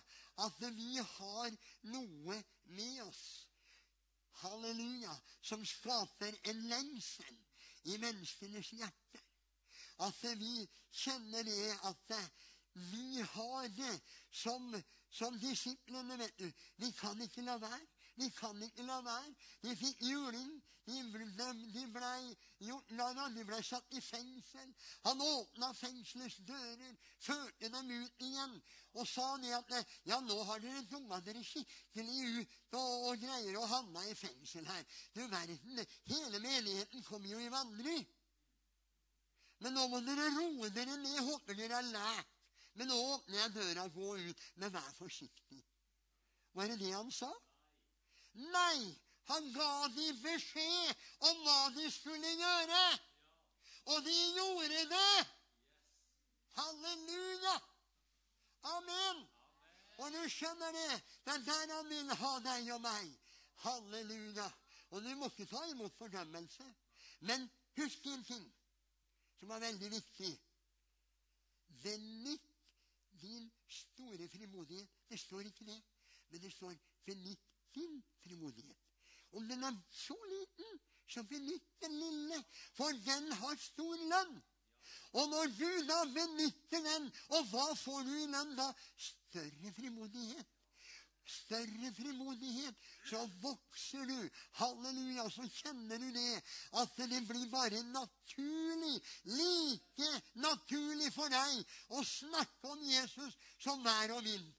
At 0.46 0.60
vi 0.76 0.98
har 1.02 1.56
noe 1.92 2.38
med 2.78 3.02
oss. 3.04 3.24
Halleluja. 4.44 5.16
Som 5.42 5.66
skaper 5.66 6.38
en 6.52 6.62
lengsel 6.72 7.36
i 7.90 7.98
menneskenes 7.98 8.72
hjerte. 8.78 9.24
At 10.06 10.22
vi 10.40 10.64
kjenner 11.02 11.44
det 11.44 11.74
at 11.90 12.14
vi 12.94 13.22
har 13.34 13.68
det 13.76 13.96
som, 14.32 14.70
som 15.12 15.36
disiplene, 15.42 16.16
vet 16.22 16.38
du. 16.40 16.48
Vi 16.80 16.92
kan 16.96 17.20
ikke 17.22 17.44
la 17.44 17.58
være. 17.60 17.88
Vi 18.20 18.30
kan 18.36 18.62
ikke 18.64 18.86
la 18.88 19.02
være. 19.04 19.34
Vi 19.66 19.76
fikk 19.76 20.06
juling. 20.08 20.54
De 20.90 21.86
ble, 21.94 22.12
gjort 22.66 22.92
narr 22.98 23.20
av. 23.24 23.34
De 23.36 23.46
ble 23.46 23.60
satt 23.64 23.94
i 23.94 24.02
fengsel. 24.02 24.70
Han 25.06 25.22
åpna 25.22 25.70
fengselets 25.78 26.40
dører, 26.48 26.96
førte 27.22 27.70
dem 27.70 27.92
ut 27.94 28.24
igjen 28.26 28.56
og 28.98 29.06
sa 29.08 29.26
det 29.38 29.52
at 29.54 29.74
ja, 30.10 30.18
nå 30.26 30.38
har 30.50 30.62
dere 30.64 30.82
dumma 30.90 31.20
dere 31.22 31.44
skikkelig 31.46 32.40
ut 32.40 32.78
og, 32.80 33.10
og 33.12 33.22
greier 33.22 33.60
å 33.60 33.68
havne 33.70 34.06
i 34.10 34.16
fengsel 34.18 34.66
her. 34.66 34.88
Du 35.14 35.22
verden, 35.30 35.84
hele 36.10 36.42
menigheten 36.42 37.06
kom 37.06 37.26
jo 37.30 37.40
i 37.40 37.52
vandring. 37.54 38.08
Men 39.60 39.76
nå 39.76 39.86
må 39.92 40.00
dere 40.08 40.30
roe 40.38 40.70
dere 40.74 40.96
ned. 40.98 41.20
Håper 41.28 41.58
dere 41.58 41.80
har 41.80 41.90
lært. 41.92 42.36
Men 42.80 42.88
nå 42.90 42.96
åpner 43.14 43.42
jeg 43.42 43.56
døra 43.58 43.86
og 43.90 43.98
går 43.98 44.24
ut. 44.30 44.44
Men 44.62 44.74
vær 44.74 44.90
forsiktig. 44.98 45.60
Var 46.56 46.72
det 46.72 46.80
det 46.82 46.94
han 46.96 47.12
sa? 47.14 47.30
Nei, 48.40 48.96
han 49.30 49.52
ga 49.54 49.88
dem 49.94 50.22
beskjed 50.24 50.94
om 51.30 51.42
hva 51.46 51.60
de 51.76 51.90
skulle 51.94 52.32
gjøre. 52.40 52.86
Og 53.94 54.06
de 54.06 54.16
gjorde 54.38 54.86
det. 54.94 55.28
Halleluja. 56.58 57.56
Amen. 58.76 59.22
Og 60.00 60.12
du 60.16 60.22
skjønner 60.34 60.74
det. 60.74 60.90
Det 61.26 61.36
er 61.36 61.46
der 61.46 61.76
han 61.76 61.90
vil 61.90 62.12
ha 62.24 62.34
deg 62.48 62.72
og 62.74 62.82
meg. 62.82 63.14
Halleluja. 63.66 64.50
Og 64.90 65.06
du 65.06 65.14
må 65.16 65.30
ikke 65.30 65.50
ta 65.54 65.62
imot 65.70 65.98
fordømmelse. 66.02 66.66
Men 67.30 67.50
husk 67.78 68.10
en 68.10 68.26
ting 68.26 68.46
som 69.40 69.54
er 69.54 69.66
veldig 69.68 69.92
viktig. 69.94 70.34
Benytt 71.84 72.50
din 73.22 73.52
store 73.70 74.30
frimodighet. 74.34 74.90
Det 75.10 75.20
står 75.20 75.40
ikke 75.52 75.66
det, 75.66 75.82
men 76.30 76.42
det 76.42 76.52
står 76.54 76.74
'benytt 77.06 77.50
din 77.76 78.04
frimodighet. 78.24 78.89
Om 79.32 79.50
den 79.50 79.64
er 79.64 79.76
så 79.94 80.18
liten, 80.30 80.80
så 81.10 81.24
benytt 81.24 81.82
den 81.82 81.98
lille, 82.00 82.44
for 82.78 82.94
den 83.06 83.32
har 83.42 83.58
stor 83.62 84.06
lønn. 84.14 84.38
Og 85.18 85.30
når 85.30 85.52
du 85.58 85.70
da 85.90 86.04
benytter 86.14 86.86
den, 86.86 87.10
og 87.34 87.50
hva 87.52 87.66
får 87.78 88.06
du 88.06 88.14
i 88.14 88.30
lønn 88.30 88.56
da? 88.58 88.70
Større 88.98 89.74
frimodighet. 89.76 90.56
større 91.30 91.92
frimodighet, 91.94 92.76
så 93.06 93.20
vokser 93.42 94.06
du. 94.10 94.30
Halleluja. 94.58 95.28
Så 95.30 95.46
kjenner 95.60 96.02
du 96.02 96.08
det. 96.14 96.42
At 96.82 96.96
det 96.98 97.22
blir 97.28 97.46
bare 97.52 97.84
naturlig, 97.92 98.96
like 99.30 100.10
naturlig 100.42 101.12
for 101.14 101.30
deg 101.30 101.62
å 101.94 102.02
snakke 102.06 102.74
om 102.74 102.82
Jesus 102.82 103.38
som 103.62 103.84
vær 103.86 104.16
og 104.18 104.26
vind. 104.26 104.50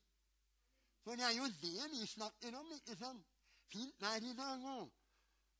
For 1.02 1.18
det 1.18 1.26
er 1.26 1.36
jo 1.40 1.50
det 1.62 1.90
vi 1.96 2.06
snakker 2.06 2.54
om, 2.60 2.72
ikke 2.76 2.98
sant? 3.00 3.39
Fint 3.70 4.02
vær 4.02 4.24
i 4.26 4.34
dag 4.38 4.64
òg. 4.76 4.88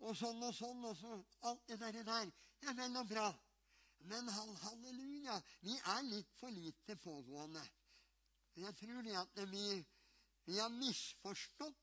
Og 0.00 0.16
sånn 0.16 0.42
og 0.42 0.54
sånn. 0.56 0.84
og 0.84 0.96
så 0.96 1.12
Alt 1.50 1.68
det 1.68 1.78
der. 1.80 2.02
Det 2.02 2.32
Ja, 2.60 2.72
vel 2.76 2.96
og 2.96 3.08
bra. 3.08 3.28
Men 4.08 4.28
halleluja, 4.28 5.36
vi 5.60 5.76
er 5.76 6.02
litt 6.08 6.32
for 6.40 6.50
lite 6.50 6.96
pågående. 6.96 7.62
Jeg 8.56 8.76
tror 8.76 9.02
det 9.02 9.16
at 9.16 9.40
vi, 9.50 9.64
vi 10.44 10.58
har 10.58 10.68
misforstått 10.68 11.76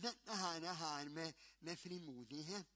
dette 0.00 0.36
her, 0.36 0.66
her 0.74 1.08
med, 1.08 1.32
med, 1.60 1.78
frimodighet. 1.78 2.66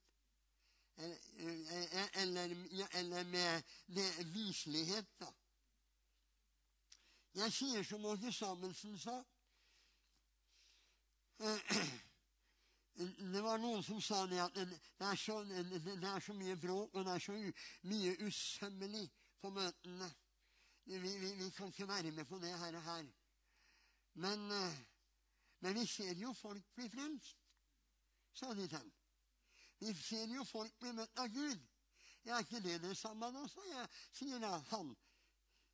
Eller, 0.96 2.12
eller, 2.14 2.88
eller 2.94 3.24
med 3.24 3.62
det, 3.86 4.26
vislighet, 4.34 5.08
da. 5.20 5.32
Jeg 7.34 7.52
sier 7.52 7.82
som 7.82 8.04
Åge 8.06 8.30
Samuelsen 8.32 8.98
sa 8.98 9.16
Det 13.34 13.40
var 13.54 13.62
noen 13.62 13.82
som 13.86 14.00
sa 14.02 14.24
det 14.26 14.40
at 14.42 14.56
det 14.56 15.06
er 15.06 15.18
så, 15.18 15.36
det 15.46 16.08
er 16.10 16.22
så 16.22 16.34
mye 16.34 16.56
bråk, 16.58 16.94
og 16.94 17.04
det 17.06 17.12
er 17.14 17.22
så 17.22 17.34
mye 17.86 18.14
usømmelig 18.26 19.04
på 19.40 19.50
møtene. 19.54 20.08
Vi, 20.84 20.98
vi, 20.98 21.12
vi, 21.38 21.50
kan 21.54 21.70
ikke 21.70 21.86
være 21.88 22.10
med 22.12 22.26
på 22.26 22.38
det 22.42 22.50
her. 22.50 22.76
og 22.76 22.82
her. 22.82 23.04
Men, 24.14 24.50
eh, 24.52 24.80
men 25.60 25.78
vi 25.78 25.86
ser 25.86 26.18
jo 26.18 26.32
folk 26.34 26.74
bli 26.74 26.88
frelst, 26.90 27.38
sa 28.34 28.50
de 28.58 28.66
til 28.68 28.90
Vi 29.78 29.94
ser 30.02 30.34
jo 30.34 30.44
folk 30.44 30.74
bli 30.80 30.92
møtt 30.92 31.22
av 31.22 31.30
Gud. 31.30 31.62
Er 32.24 32.42
ikke 32.42 32.62
det 32.64 32.80
det 32.82 32.96
samme 32.98 33.30
nå, 33.30 33.46
sa 33.48 33.64
jeg, 33.70 33.88
sier 34.18 34.42
da 34.42 34.56
han. 34.72 34.94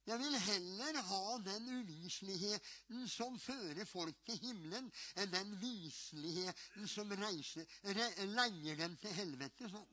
Jeg 0.09 0.19
vil 0.19 0.37
heller 0.41 0.99
ha 1.07 1.39
den 1.45 1.67
uviseligheten 1.69 3.09
som 3.09 3.39
fører 3.39 3.85
folk 3.87 4.17
til 4.27 4.39
himmelen, 4.41 4.89
enn 5.21 5.33
den 5.33 5.53
viseligheten 5.61 6.89
som 6.89 7.13
reiser, 7.21 7.67
re, 7.85 8.07
leier 8.33 8.81
dem 8.81 8.97
til 9.03 9.13
helvete. 9.19 9.69
sånn. 9.69 9.91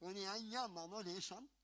Og 0.00 0.14
det 0.16 0.24
er 0.24 0.46
jammen 0.52 0.94
og 0.94 1.04
det 1.04 1.16
er 1.18 1.24
sant. 1.24 1.56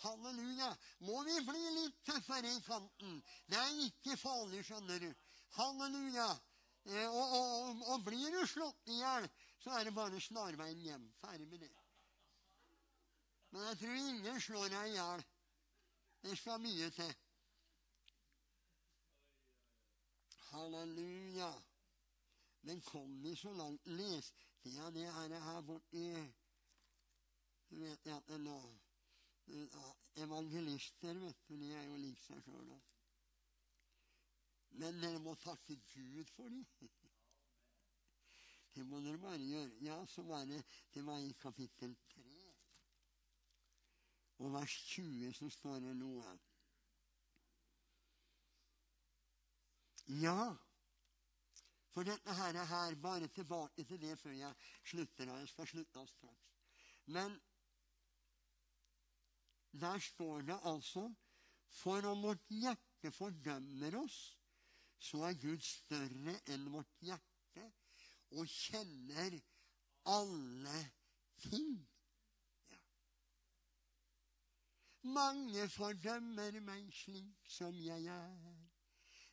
Halleluja. 0.00 0.70
Må 1.04 1.20
vi 1.26 1.36
bli 1.44 1.64
litt 1.76 1.98
tøffere 2.08 2.48
i 2.48 2.62
kanten? 2.64 3.18
Det 3.46 3.58
er 3.60 3.82
ikke 3.84 4.16
farlig, 4.16 4.64
skjønner 4.64 5.02
du. 5.02 5.10
Halleluja. 5.58 6.30
Eh, 6.88 7.06
og, 7.06 7.34
og, 7.36 7.82
og, 7.92 8.04
blir 8.06 8.32
du 8.32 8.40
slått 8.48 8.88
i 8.88 8.96
hjel, 9.02 9.28
så 9.60 9.74
er 9.76 9.86
det 9.86 9.94
bare 9.96 10.22
snarveien 10.24 10.80
hjem. 10.80 11.04
Ferdig 11.20 11.48
med 11.50 11.66
det. 11.66 11.70
Men 13.50 13.66
jeg 13.68 13.80
tror 13.82 13.98
ingen 13.98 14.40
slår 14.40 14.72
deg 14.72 14.88
i 14.88 14.96
hjel. 14.96 15.24
Det 16.22 16.36
skal 16.38 16.60
mye 16.60 16.90
til. 16.90 17.14
Halleluja. 20.50 21.50
Men 22.62 22.80
kom 22.80 23.22
vi 23.22 23.36
så 23.36 23.52
langt 23.56 23.86
Les 23.86 24.32
det 24.62 24.76
er 24.76 25.28
det 25.28 25.42
her, 25.42 25.60
borti 25.60 26.04
Du 27.70 27.80
vet 27.80 28.06
at 28.06 28.28
det 28.28 28.40
lå 28.40 28.58
Evangelister, 30.14 31.14
vet 31.14 31.48
du, 31.48 31.56
de 31.56 31.72
er 31.74 31.86
jo 31.88 31.96
lik 31.96 32.20
seg 32.22 32.42
sjøl. 32.44 32.68
Men 34.78 35.00
dere 35.02 35.22
må 35.24 35.34
takke 35.34 35.78
Gud 35.94 36.30
for 36.36 36.48
dem. 36.52 36.66
Det 38.74 38.84
må 38.86 39.00
dere 39.02 39.18
bare 39.18 39.40
gjøre. 39.42 39.72
Ja, 39.82 39.96
så 40.06 40.22
var 40.22 40.44
det 40.46 40.62
Det 40.94 41.06
var 41.06 41.18
i 41.18 41.32
kapittel 41.40 41.96
3 42.12 42.29
og 44.40 44.52
vers 44.54 44.74
20 44.94 45.32
så 45.36 45.48
står 45.52 45.82
det 45.84 45.92
noe. 46.00 46.32
Ja, 50.20 50.48
for 51.94 52.06
dette 52.06 52.34
her 52.34 52.56
er 52.56 52.66
her 52.70 52.96
Bare 53.02 53.28
tilbake 53.28 53.84
til 53.84 54.00
det 54.00 54.18
før 54.18 54.32
jeg 54.34 54.54
slutter. 54.84 55.32
Jeg 55.36 55.48
skal 55.48 55.66
slutte 55.66 56.06
straks. 56.06 56.48
Men 57.06 57.36
der 59.80 59.98
står 59.98 60.40
det 60.40 60.60
altså 60.64 61.14
For 61.70 62.06
om 62.06 62.22
vårt 62.22 62.48
hjerte 62.48 63.12
fordømmer 63.14 63.94
oss, 64.00 64.38
så 64.98 65.22
er 65.28 65.36
Gud 65.38 65.60
større 65.62 66.34
enn 66.50 66.66
vårt 66.72 66.96
hjerte 67.06 67.68
og 68.34 68.48
kjenner 68.50 69.36
alle 70.10 70.80
ting. 71.44 71.78
Mange 75.02 75.68
fordømmer 75.68 76.60
meg 76.60 76.90
slik 76.92 77.48
som 77.48 77.76
jeg 77.80 78.04
er. 78.12 78.56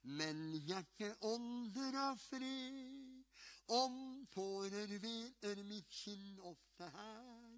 Men 0.03 0.38
hjertet 0.63 1.17
ånder 1.27 1.97
av 1.99 2.19
fred. 2.21 3.25
Om 3.67 4.25
tårer 4.32 4.93
hveter 5.03 5.60
mitt 5.67 5.91
kinn 5.91 6.38
ofte 6.39 6.88
her, 6.93 7.58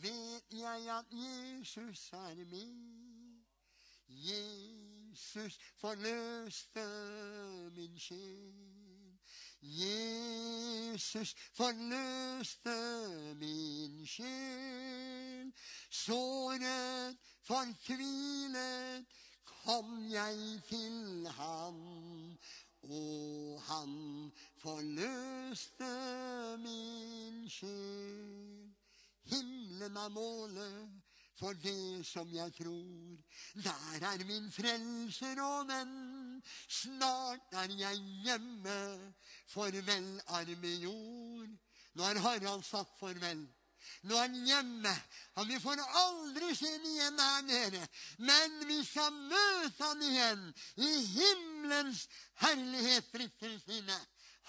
vet 0.00 0.54
jeg 0.56 0.86
at 0.94 1.12
Jesus 1.12 2.06
er 2.16 2.40
med. 2.48 3.42
Jesus 4.08 5.58
forløste 5.76 6.86
min 7.76 7.98
sjel. 8.00 9.18
Jesus 9.62 11.34
forløste 11.52 12.78
min 13.36 14.06
sjel. 14.06 15.52
Såret 15.90 17.18
fortvilet 17.46 19.06
kom 19.64 19.94
jeg 20.10 20.62
til 20.68 21.28
ham, 21.36 21.78
og 22.82 23.62
han 23.68 23.92
forløste 24.62 25.92
min 26.64 27.48
sjel. 27.50 28.72
Himmelen 29.30 29.96
er 29.96 30.08
målet 30.08 31.02
for 31.38 31.52
det 31.62 32.06
som 32.06 32.34
jeg 32.34 32.52
tror. 32.54 33.16
Der 33.64 34.06
er 34.10 34.24
min 34.26 34.50
frelser 34.52 35.42
og 35.42 35.68
venn. 35.70 36.42
Snart 36.68 37.54
er 37.62 37.74
jeg 37.78 37.96
hjemme. 38.24 38.78
Farvel, 39.46 40.20
arme 40.26 40.74
jord. 40.82 41.50
Nå 41.94 42.02
har 42.02 42.18
Harald 42.18 42.62
sagt 42.62 42.98
farvel. 43.00 43.46
Nå 44.02 44.16
er 44.16 44.26
han 44.26 44.38
hjemme. 44.46 44.94
Og 45.40 45.48
vi 45.48 45.58
får 45.62 45.82
aldri 46.02 46.54
se 46.56 46.70
ham 46.72 46.88
igjen 46.90 47.20
her 47.24 47.42
nede. 47.48 47.82
Men 48.18 48.58
vi 48.68 48.78
skal 48.86 49.12
møte 49.12 49.84
ham 49.84 50.02
igjen 50.08 50.48
i 50.76 50.90
himmelens 51.14 52.06
herlighetsritter 52.44 53.58
sine. 53.66 54.00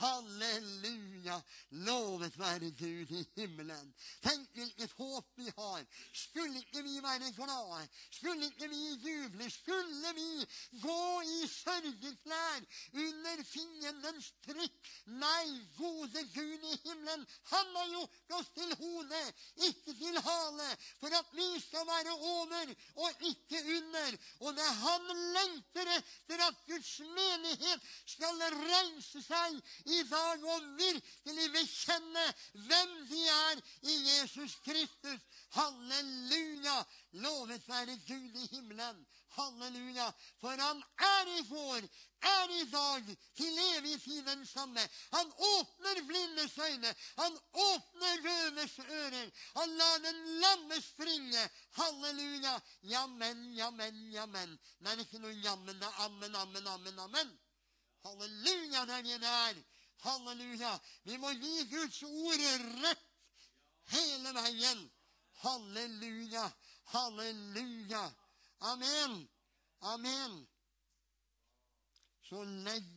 Halleluja! 0.01 1.41
Lovet 1.85 2.39
være 2.39 2.71
Gud 2.79 3.11
i 3.11 3.21
himmelen. 3.35 3.93
Tenk 4.23 4.49
hvilket 4.57 4.91
håp 4.97 5.27
vi 5.37 5.51
har. 5.57 5.85
Skulle 6.13 6.57
ikke 6.57 6.83
vi 6.83 6.95
være 7.03 7.31
glade? 7.37 7.87
Skulle 8.09 8.45
ikke 8.45 8.69
vi 8.69 8.81
juble? 9.05 9.49
Skulle 9.51 10.13
vi 10.17 10.47
gå 10.81 11.21
i 11.21 11.47
sørgeklær 11.47 12.65
under 13.05 13.43
fiendens 13.49 14.31
trykk? 14.47 14.91
Nei, 15.05 15.47
gode 15.77 16.25
Gud 16.33 16.67
i 16.71 16.79
himmelen, 16.85 17.25
han 17.51 17.75
har 17.77 17.89
gjort 17.93 18.37
oss 18.39 18.49
til 18.57 18.75
hode, 18.79 19.21
ikke 19.67 19.93
til 19.99 20.19
hale, 20.27 20.69
for 20.99 21.17
at 21.19 21.33
vi 21.37 21.47
skal 21.61 21.87
være 21.87 22.13
over 22.13 22.73
og 23.05 23.27
ikke 23.29 23.61
under. 23.77 24.17
Og 24.39 24.55
det 24.57 24.69
han 24.81 25.07
lengter 25.37 25.93
etter 25.97 26.45
at 26.47 26.61
Guds 26.67 26.93
menighet 27.13 27.89
skal 28.15 28.45
reise 28.57 29.21
seg 29.23 29.59
i 29.85 30.03
dag 30.03 30.43
og 30.43 30.67
virkelig 30.77 31.47
bekjenne 31.51 32.25
hvem 32.53 32.93
de 33.09 33.21
er 33.27 33.63
i 33.81 33.95
Jesus 34.07 34.55
Kristus. 34.65 35.19
Halleluja! 35.53 36.83
Lovet 37.11 37.67
være 37.67 37.97
Gud 38.07 38.39
i 38.43 38.47
himmelen. 38.55 39.05
Halleluja! 39.35 40.07
For 40.41 40.61
han 40.61 40.83
er 40.97 41.31
i 41.39 41.43
går, 41.49 41.87
er 42.23 42.53
i 42.61 42.63
dag, 42.71 43.17
til 43.35 43.59
evig 43.75 44.01
tid 44.03 44.23
den 44.25 44.45
samme. 44.47 44.87
Han 45.11 45.33
åpner 45.37 46.01
blindes 46.07 46.57
øyne. 46.57 46.95
Han 47.17 47.37
åpner 47.53 48.15
røves 48.27 48.79
ører. 48.79 49.29
Han 49.57 49.77
lar 49.77 49.97
den 49.97 50.25
lamme 50.39 50.81
springe. 50.81 51.49
Halleluja! 51.71 52.59
Jammen, 52.83 53.53
jammen, 53.53 54.11
jammen. 54.11 54.59
Det 54.79 54.93
er 54.93 55.05
ikke 55.05 55.19
noe 55.19 55.35
jammen. 55.43 55.75
Det 55.75 55.91
er 55.91 56.05
ammen, 56.07 56.35
ammen, 56.35 56.67
ammen, 56.67 56.99
ammen. 56.99 57.39
Halleluja, 58.05 58.85
det 58.85 58.97
er 58.97 59.01
det 59.01 59.21
det 59.21 59.29
er. 59.29 59.63
Halleluja. 60.03 60.73
Vi 61.03 61.17
må 61.17 61.31
gi 61.39 61.67
Guds 61.71 62.01
ord 62.03 62.43
rett 62.83 63.47
hele 63.93 64.33
veien. 64.35 64.81
Halleluja. 65.43 66.47
Halleluja. 66.93 68.03
Amen. 68.71 69.29
Amen. 69.93 70.47
Så 72.23 72.43
legg 72.43 72.87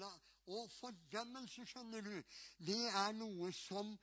la, 0.00 0.10
Og 0.46 0.68
fordømmelse, 0.76 1.64
skjønner 1.64 2.02
du, 2.04 2.16
det 2.68 2.82
er 2.90 3.14
noe 3.16 3.48
som 3.56 3.94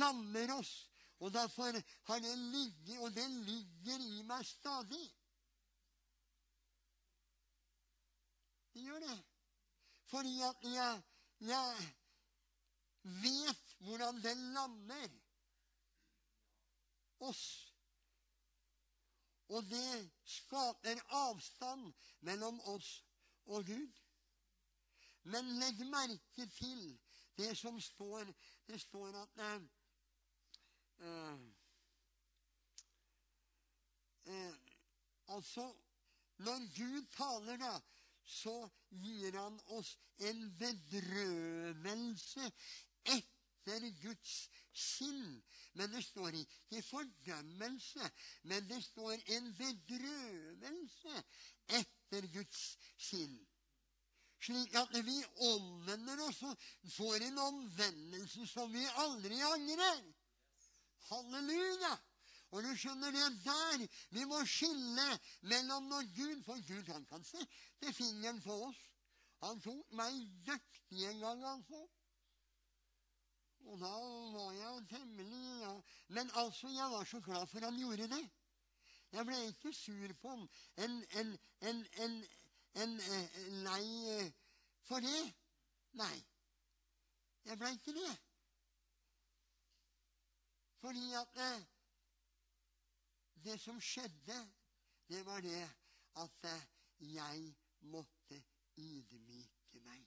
lammer 0.00 0.50
oss. 0.56 0.72
Og 1.20 1.30
derfor 1.32 1.76
har 2.08 2.18
det 2.24 2.38
ligget, 2.38 2.98
og 2.98 3.14
det 3.14 3.26
ligger 3.30 4.02
i 4.02 4.22
meg 4.26 4.46
stadig. 4.46 5.04
Det 8.74 8.82
gjør 8.82 8.98
det. 9.04 9.18
Fordi 10.10 10.40
at 10.48 10.66
jeg, 10.72 11.02
jeg 11.40 11.88
vet 13.02 13.74
hvordan 13.78 14.22
det 14.22 14.36
lammer 14.36 15.08
oss. 17.20 17.44
Og 19.48 19.64
det 19.66 20.10
skaper 20.24 21.00
avstand 21.08 21.92
mellom 22.20 22.60
oss 22.70 22.90
og 23.50 23.66
Gud. 23.66 24.00
Men 25.22 25.48
legg 25.60 25.80
merke 25.90 26.46
til 26.56 26.84
det 27.36 27.56
som 27.58 27.80
står 27.80 28.24
Det 28.66 28.80
står 28.80 29.16
at 29.22 29.38
eh, 29.44 29.62
eh, 34.24 34.54
Altså, 35.28 35.74
når 36.36 36.58
Gud 36.76 37.06
taler, 37.16 37.56
da, 37.56 37.80
så 38.30 38.54
gir 39.02 39.36
han 39.36 39.58
oss 39.76 39.96
en 40.30 40.40
bedrøvelse 40.60 42.46
etter 43.16 43.86
Guds 44.02 44.34
sinn. 44.72 45.40
Men 45.78 45.92
det 45.94 46.02
står 46.04 46.36
ikke 46.38 46.82
fordømmelse, 46.88 48.10
men 48.50 48.66
det 48.70 48.80
står 48.84 49.16
en 49.36 49.54
bedrøvelse 49.58 51.22
etter 51.80 52.28
Guds 52.34 52.64
sinn. 52.98 53.38
Slik 54.40 54.74
at 54.80 54.94
vi 55.04 55.18
omvender 55.50 56.22
oss 56.24 56.40
og 56.48 56.62
får 56.94 57.26
en 57.26 57.42
omvendelse 57.44 58.46
som 58.48 58.72
vi 58.72 58.86
aldri 59.04 59.36
angrer. 59.44 60.06
Halleluja! 61.10 61.98
Og 62.50 62.64
du 62.66 62.70
skjønner, 62.74 63.14
det 63.14 63.44
der 63.44 63.84
vi 64.10 64.24
må 64.26 64.40
skille 64.48 65.06
mellom 65.52 65.86
når 65.90 66.08
Gud 66.16 66.42
For 66.46 66.62
Gud 66.66 66.92
han 66.92 67.06
kan 67.06 67.24
sette 67.24 67.92
fingeren 67.94 68.40
på 68.42 68.56
oss. 68.66 68.80
Han 69.44 69.60
tok 69.64 69.94
meg 69.96 70.18
dyktig 70.46 71.06
en 71.08 71.22
gang, 71.22 71.44
altså. 71.54 71.80
Og 73.70 73.78
da 73.80 73.92
var 74.34 74.52
jeg 74.56 74.84
temmelig 74.90 75.60
ja. 75.62 75.72
Men 76.08 76.30
altså, 76.42 76.68
jeg 76.68 76.90
var 76.90 77.04
så 77.04 77.20
glad 77.20 77.46
for 77.46 77.64
han 77.64 77.78
gjorde 77.78 78.08
det. 78.08 78.24
Jeg 79.12 79.26
ble 79.26 79.38
ikke 79.46 79.72
sur 79.72 80.12
på. 80.22 80.34
En, 80.76 80.98
en, 81.20 81.32
en, 81.60 81.86
en, 82.04 82.16
en, 82.82 83.00
en 83.00 83.62
lei 83.64 83.86
eh, 84.18 84.32
for 84.86 85.02
det. 85.06 85.22
Nei. 86.02 86.16
Jeg 87.44 87.58
ble 87.58 87.72
ikke 87.74 87.94
det. 87.96 88.14
Fordi 90.80 91.12
at 91.22 91.42
eh, 91.46 91.68
det 93.44 93.56
som 93.60 93.80
skjedde, 93.80 94.36
det 95.08 95.24
var 95.26 95.40
det 95.44 95.62
at 96.22 96.44
eh, 96.44 96.66
jeg 97.14 97.54
måtte 97.92 98.42
ydmyke 98.76 99.80
meg. 99.84 100.06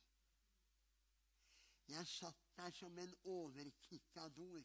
Jeg 1.88 2.08
satt 2.08 2.44
der 2.58 2.72
som 2.72 2.98
en 3.00 3.16
overkikkador 3.24 4.64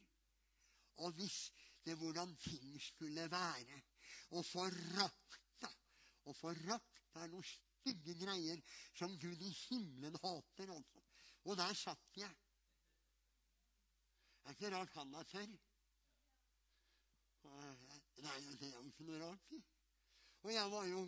og 1.05 1.16
visste 1.19 1.95
hvordan 1.95 2.37
ting 2.37 2.83
skulle 2.83 3.31
være. 3.31 3.83
Og 4.31 4.45
forakta. 4.45 5.71
Og 6.29 6.37
forakta 6.37 7.27
noen 7.27 7.47
stygge 7.47 8.14
greier 8.21 8.61
som 8.99 9.16
Gud 9.21 9.43
i 9.43 9.53
himmelen 9.64 10.19
hater, 10.23 10.73
altså. 10.75 11.03
Og 11.45 11.57
der 11.57 11.73
satt 11.75 12.21
jeg. 12.21 12.35
Det 14.43 14.55
er 14.55 14.57
ikke 14.57 14.77
rart 14.77 14.95
han 14.97 15.14
er 15.14 15.29
tørr. 15.29 15.57
Nei, 18.25 18.39
det 18.61 18.69
er 18.69 18.77
jo 18.77 18.87
ikke 18.89 19.07
noe 19.09 19.21
rart. 19.23 19.53
Og 20.43 20.53
jeg 20.55 20.71
var 20.71 20.87
jo 20.87 21.03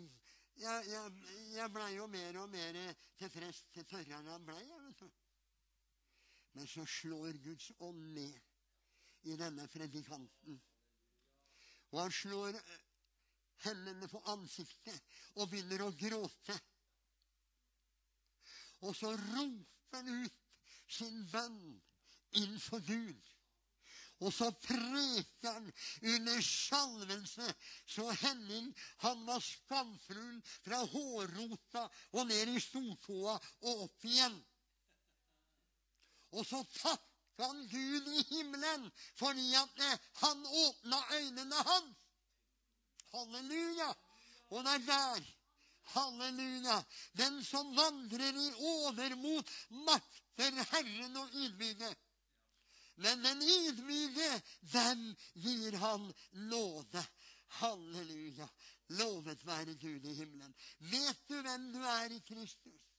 Jeg, 0.61 0.83
jeg, 0.91 1.11
jeg 1.55 1.71
blei 1.73 1.93
jo 1.95 2.05
mer 2.11 2.37
og 2.41 2.49
mer 2.51 2.77
tilfreds 3.17 3.61
til 3.73 3.85
tørrere 3.87 4.33
han 4.33 4.45
blei. 4.45 4.59
vet 4.67 4.99
du. 4.99 5.07
Men 6.53 6.67
så 6.67 6.85
slår 6.85 7.39
Guds 7.43 7.71
ånd 7.79 8.01
ned 8.13 8.35
i 9.31 9.37
denne 9.39 9.67
predikanten. 9.71 10.59
Og 11.91 12.01
han 12.01 12.11
slår 12.11 12.59
hendene 13.63 14.09
på 14.11 14.21
ansiktet 14.33 14.99
og 15.35 15.49
begynner 15.49 15.85
å 15.85 15.95
gråte. 15.95 16.57
Og 18.81 18.95
så 18.97 19.11
roper 19.15 19.97
han 19.97 20.23
ut 20.25 20.39
sin 20.91 21.25
bønn 21.31 21.61
innenfor 22.31 22.83
Gud. 22.87 23.31
Og 24.21 24.33
så 24.33 24.51
preker 24.53 25.47
han 25.47 25.71
under 26.13 26.41
salvelse 26.45 27.47
så 27.89 28.05
Henning 28.21 28.69
han 29.01 29.25
var 29.25 29.41
skamfull 29.41 30.41
fra 30.61 30.83
hårrota 30.91 31.87
og 32.13 32.27
ned 32.29 32.53
i 32.53 32.61
stortåa 32.61 33.33
og 33.65 33.85
opp 33.87 34.05
igjen. 34.05 34.37
Og 36.37 36.45
så 36.47 36.61
takka 36.77 37.47
han 37.47 37.65
Gud 37.71 38.11
i 38.13 38.23
himmelen 38.29 38.85
fordi 39.19 39.49
at 39.57 39.83
eh, 39.87 40.07
han 40.21 40.45
åpna 40.45 41.01
øynene 41.17 41.65
hans. 41.71 41.97
Halleluja! 43.11 43.89
Og 44.51 44.63
det 44.63 44.73
er 44.77 44.85
der 44.85 45.25
Halleluja! 45.95 46.77
Den 47.17 47.41
som 47.43 47.73
vandrer 47.75 48.37
i 48.37 48.47
overmot, 48.69 49.49
makter 49.89 50.61
Herren 50.71 51.17
å 51.17 51.25
ydmyke. 51.33 51.89
Men 52.95 53.23
den 53.23 53.41
ydmyke, 53.41 54.41
dem 54.73 55.15
gir 55.33 55.77
han 55.77 56.13
nåde. 56.31 57.05
Halleluja! 57.47 58.47
Lovet 58.99 59.45
være 59.47 59.75
Gud 59.75 60.05
i 60.05 60.13
himmelen. 60.13 60.53
Vet 60.79 61.27
du 61.29 61.41
hvem 61.41 61.71
du 61.73 61.79
er 61.79 62.11
i 62.11 62.19
Kristus? 62.27 62.90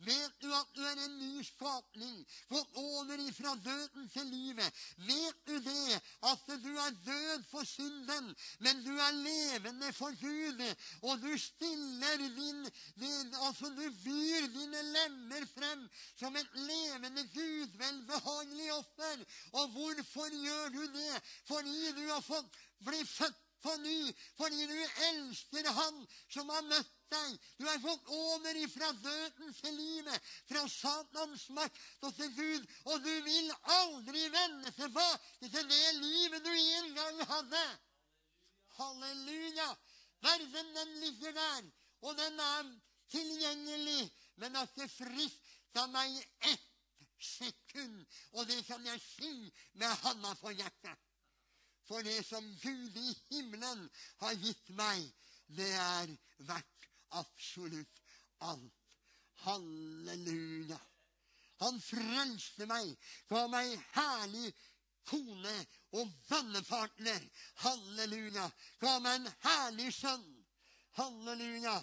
Vet 0.00 0.36
du 0.40 0.48
at 0.54 0.70
du 0.76 0.80
er 0.86 1.00
en 1.04 1.16
ny 1.18 1.42
skapning, 1.44 2.20
gått 2.48 2.78
over 2.80 3.20
ifra 3.20 3.52
døden 3.60 4.08
til 4.12 4.30
livet? 4.32 4.78
Vet 5.04 5.42
du 5.46 5.58
det, 5.64 5.98
at 6.30 6.46
du 6.62 6.70
er 6.72 6.96
død 7.04 7.44
for 7.50 7.68
synden, 7.68 8.30
men 8.64 8.80
du 8.86 8.94
er 8.96 9.18
levende 9.18 9.92
for 9.96 10.16
Gud? 10.22 10.62
Og 11.02 11.20
du 11.20 11.34
stiller 11.38 12.16
din, 12.24 12.64
din 13.00 13.36
Altså, 13.40 13.68
du 13.74 13.84
byr 14.04 14.46
dine 14.54 14.82
lemmer 14.94 15.44
frem 15.52 15.86
som 16.16 16.36
et 16.36 16.56
levende 16.56 17.24
Gud, 17.34 17.76
velbehagelig 17.82 18.72
offer. 18.74 19.24
Og 19.52 19.68
hvorfor 19.76 20.28
gjør 20.44 20.74
du 20.76 20.82
det? 20.96 21.22
Fordi 21.48 21.92
du 21.96 22.04
har 22.08 22.24
fått 22.24 22.60
bli 22.84 23.04
født 23.04 23.49
ny, 23.82 24.12
fordi 24.36 24.66
du 24.66 24.78
elsker 25.08 25.68
Han 25.76 26.06
som 26.28 26.48
har 26.48 26.62
møtt 26.62 26.94
deg. 27.10 27.36
Du 27.58 27.66
er 27.68 27.82
fått 27.82 28.08
over 28.14 28.56
ifra 28.56 28.92
døden 28.92 29.54
til 29.60 29.74
livet, 29.74 30.30
fra 30.48 30.64
Satans 30.68 31.48
makt 31.56 32.06
og 32.06 32.14
til 32.16 32.32
Gud. 32.36 32.66
Og 32.84 33.04
du 33.04 33.12
vil 33.26 33.52
aldri 33.76 34.24
vende 34.32 34.72
tilbake 34.78 35.50
til 35.50 35.68
det 35.74 35.94
livet 35.98 36.44
du 36.44 36.52
en 36.54 36.94
gang 36.94 37.22
hadde. 37.34 37.66
Halleluja! 38.78 39.70
Verden, 40.20 40.74
den 40.76 40.96
ligger 41.00 41.32
der, 41.32 41.70
og 42.00 42.16
den 42.16 42.40
er 42.40 42.66
tilgjengelig, 43.10 44.10
men 44.36 44.56
at 44.56 44.74
det 44.76 44.90
frista 44.92 45.86
meg 45.88 46.18
ett 46.44 46.68
sekund. 47.20 48.04
Og 48.32 48.48
det 48.48 48.60
kan 48.66 48.84
jeg 48.86 49.00
si 49.00 49.32
med 49.80 49.96
handa 50.04 50.34
på 50.40 50.52
hjertet. 50.52 51.09
For 51.90 52.06
det 52.06 52.20
som 52.22 52.44
Gud 52.62 52.96
i 52.96 53.14
himmelen 53.30 53.88
har 54.20 54.36
gitt 54.38 54.68
meg, 54.78 55.02
det 55.58 55.72
er 55.74 56.12
verdt 56.46 56.84
absolutt 57.18 58.02
alt. 58.46 58.76
Halleluja. 59.42 60.78
Han 61.64 61.80
frelste 61.82 62.68
meg, 62.70 62.92
ga 63.26 63.40
meg 63.50 63.72
herlig 63.96 64.52
kone 65.10 65.56
og 65.98 66.12
vennepartner. 66.28 67.26
Halleluja. 67.64 68.46
Ga 68.78 68.94
meg 69.02 69.18
en 69.18 69.32
herlig 69.48 69.90
sønn. 69.96 70.28
Halleluja. 71.00 71.74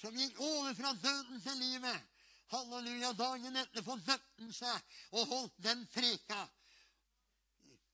Som 0.00 0.16
gikk 0.16 0.40
over 0.40 0.72
fra 0.78 0.94
døden 1.02 1.44
til 1.44 1.60
livet. 1.66 2.08
Halleluja. 2.54 3.12
Dagen 3.20 3.60
etterpå 3.60 3.98
døpte 4.08 4.40
han 4.40 4.56
seg 4.56 4.96
og 5.12 5.28
holdt 5.34 5.62
den 5.68 5.84
preka 5.92 6.46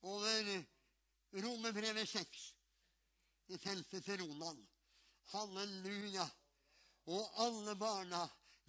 over 0.06 0.54
Romerbrevet 1.44 2.08
6 2.08 2.54
i 3.48 3.58
teltet 3.58 4.04
til 4.04 4.22
Ronald. 4.22 4.66
Halleluja. 5.32 6.26
Og 7.06 7.42
alle 7.44 7.76
barna 7.78 8.22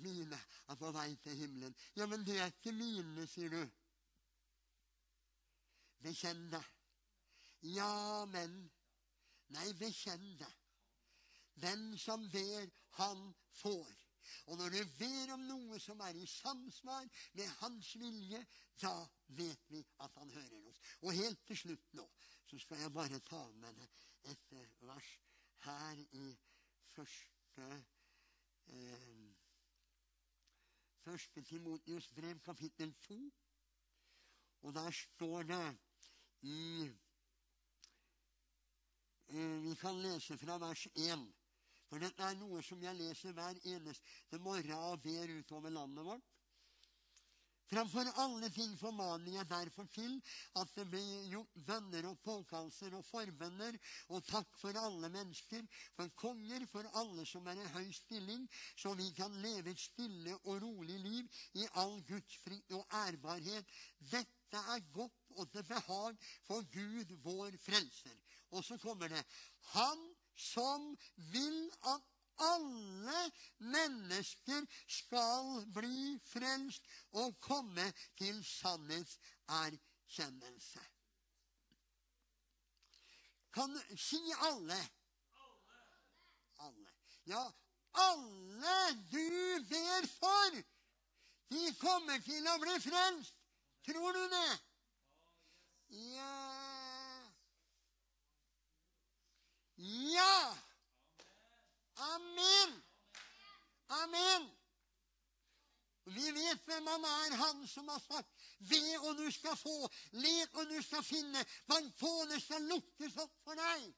mine 0.03 0.39
er 0.67 0.75
på 0.75 0.91
vei 0.91 1.15
til 1.23 1.35
himmelen. 1.35 1.75
Ja, 1.95 2.05
men 2.05 2.25
det 2.25 2.39
er 2.39 2.51
ikke 2.51 2.73
mine, 2.75 3.27
sier 3.27 3.49
du. 3.49 3.61
Bekjenn 6.03 6.49
det. 6.51 6.63
Ja, 7.73 8.25
men. 8.29 8.57
Nei, 9.55 9.71
bekjenn 9.79 10.27
det. 10.37 10.51
Den 11.61 11.97
som 11.97 12.27
ber, 12.31 12.67
han 12.99 13.23
får. 13.61 13.95
Og 14.51 14.57
når 14.59 14.69
du 14.69 14.81
ber 14.99 15.33
om 15.33 15.45
noe 15.47 15.79
som 15.79 16.01
er 16.03 16.19
i 16.19 16.25
samsvar 16.27 17.07
med 17.39 17.47
Hans 17.61 17.93
vilje, 17.95 18.41
da 18.81 18.93
vet 19.39 19.71
vi 19.71 19.81
at 20.03 20.19
Han 20.19 20.31
hører 20.35 20.67
oss. 20.69 20.81
Og 21.01 21.15
helt 21.15 21.45
til 21.47 21.57
slutt 21.63 21.93
nå 21.97 22.05
så 22.47 22.59
skal 22.59 22.77
jeg 22.79 22.93
bare 22.93 23.19
ta 23.19 23.41
med 23.61 23.73
deg 23.79 23.89
et 24.31 24.53
vers 24.81 25.09
her 25.65 25.99
i 26.21 26.27
første 26.93 27.67
eh, 28.67 29.35
Første 31.07 31.41
Timotius 31.41 32.07
brev, 32.11 32.39
kapittel 32.43 32.93
2. 33.07 33.15
Og 34.61 34.73
der 34.73 34.91
står 34.91 35.43
det 35.43 35.77
i 36.41 36.83
eh, 39.27 39.63
Vi 39.63 39.75
kan 39.75 40.01
lese 40.03 40.37
fra 40.37 40.57
vers 40.57 40.87
1. 40.95 41.23
For 41.87 42.03
dette 42.03 42.23
er 42.23 42.35
noe 42.35 42.59
som 42.63 42.83
jeg 42.83 42.99
leser 42.99 43.31
hver 43.37 43.59
eneste 43.75 44.39
morgen 44.43 44.73
og 44.89 45.01
ber 45.01 45.31
utover 45.37 45.69
landet 45.69 46.05
vårt. 46.05 46.36
Framfor 47.67 48.07
alle 48.23 48.47
ting 48.55 48.77
formaner 48.79 49.33
jeg 49.33 49.49
derfor 49.49 49.87
til 49.91 50.13
at 50.55 50.69
det 50.75 50.85
blir 50.87 51.25
gjort 51.33 51.57
bønner 51.67 52.07
og 52.07 52.21
påkallelser 52.23 52.95
og 52.95 53.03
forbønner, 53.05 53.75
og 54.07 54.23
takk 54.29 54.53
for 54.61 54.79
alle 54.79 55.09
mennesker, 55.11 55.65
for 55.97 56.13
konger, 56.15 56.63
for 56.71 56.87
alle 57.01 57.25
som 57.27 57.47
er 57.51 57.59
i 57.59 57.69
høy 57.75 57.91
stilling, 57.91 58.47
så 58.75 58.95
vi 58.95 59.09
kan 59.17 59.35
leve 59.43 59.73
et 59.73 59.83
stille 59.83 60.37
og 60.45 60.61
rolig 60.63 60.99
liv 61.03 61.39
i 61.59 61.67
all 61.83 61.99
gudsfrykt 62.07 62.71
og 62.79 62.87
ærbarhet. 63.03 63.77
Dette 63.99 64.63
er 64.75 64.91
godt 64.95 65.35
og 65.35 65.51
til 65.51 65.67
behag 65.67 66.15
for 66.47 66.63
Gud, 66.71 67.15
vår 67.23 67.59
frelser. 67.65 68.15
Og 68.55 68.63
så 68.63 68.77
kommer 68.79 69.11
det 69.11 69.25
Han 69.73 70.07
som 70.37 70.93
vil 71.33 71.65
at 71.83 72.16
alle 72.39 73.31
mennesker 73.57 74.65
skal 74.87 75.65
bli 75.73 76.19
frelst 76.27 76.83
og 77.11 77.39
komme 77.41 77.93
til 78.17 78.45
sannhetserkjennelse. 78.45 80.79
Kan 83.53 83.81
si 83.97 84.33
alle. 84.49 84.89
Alle. 86.59 86.89
Ja, 87.25 87.51
alle 87.93 89.03
du 89.11 89.63
ber 89.69 90.07
for, 90.19 90.61
de 91.49 91.75
kommer 91.81 92.19
til 92.25 92.47
å 92.47 92.57
bli 92.61 92.79
frelst. 92.83 93.33
Tror 93.87 94.11
du 94.11 94.29
det? 94.29 94.59
Ja 95.87 96.57
Ja! 99.77 100.66
Amen! 101.97 102.83
Amen! 103.87 104.49
Vi 106.07 106.31
vet 106.31 106.63
hvem 106.63 106.85
han 106.87 107.05
er, 107.05 107.35
han 107.35 107.67
som 107.67 107.87
har 107.87 107.99
sagt 107.99 108.29
'Ve, 108.59 108.99
og 108.99 109.17
du 109.17 109.31
skal 109.31 109.57
få. 109.57 109.89
Let, 110.11 110.49
og 110.53 110.69
du 110.69 110.81
skal 110.81 111.03
finne. 111.03 111.45
Bank 111.67 111.97
på, 111.99 112.11
det 112.29 112.41
skal 112.41 112.61
lukkes 112.61 113.17
opp 113.17 113.33
for 113.43 113.59
deg. 113.59 113.93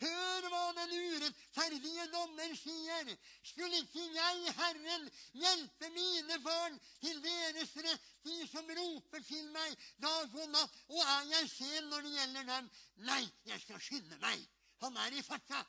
Hør 0.00 0.48
hva 0.52 0.64
den 0.76 0.90
urettferdige 0.92 2.06
dommer 2.12 2.56
sier. 2.60 3.12
Skulle 3.42 3.78
ikke 3.80 4.02
jeg, 4.16 4.52
Herren, 4.58 5.06
hjelpe 5.32 5.88
mine 5.94 6.38
barn 6.44 6.76
til 7.00 7.22
deres 7.24 7.72
rett, 7.86 8.10
de 8.26 8.36
som 8.50 8.68
roper 8.80 9.24
til 9.24 9.48
meg 9.54 9.88
dag 10.02 10.36
og 10.42 10.50
natt? 10.52 10.76
Og 10.88 11.00
er 11.00 11.32
jeg 11.32 11.48
sen 11.54 11.88
når 11.88 12.04
det 12.04 12.12
gjelder 12.18 12.52
dem? 12.52 12.70
Nei, 13.08 13.22
jeg 13.48 13.64
skal 13.64 13.80
skynde 13.80 14.20
meg. 14.20 14.44
Han 14.84 15.00
er 15.06 15.16
i 15.16 15.24
farta. 15.24 15.64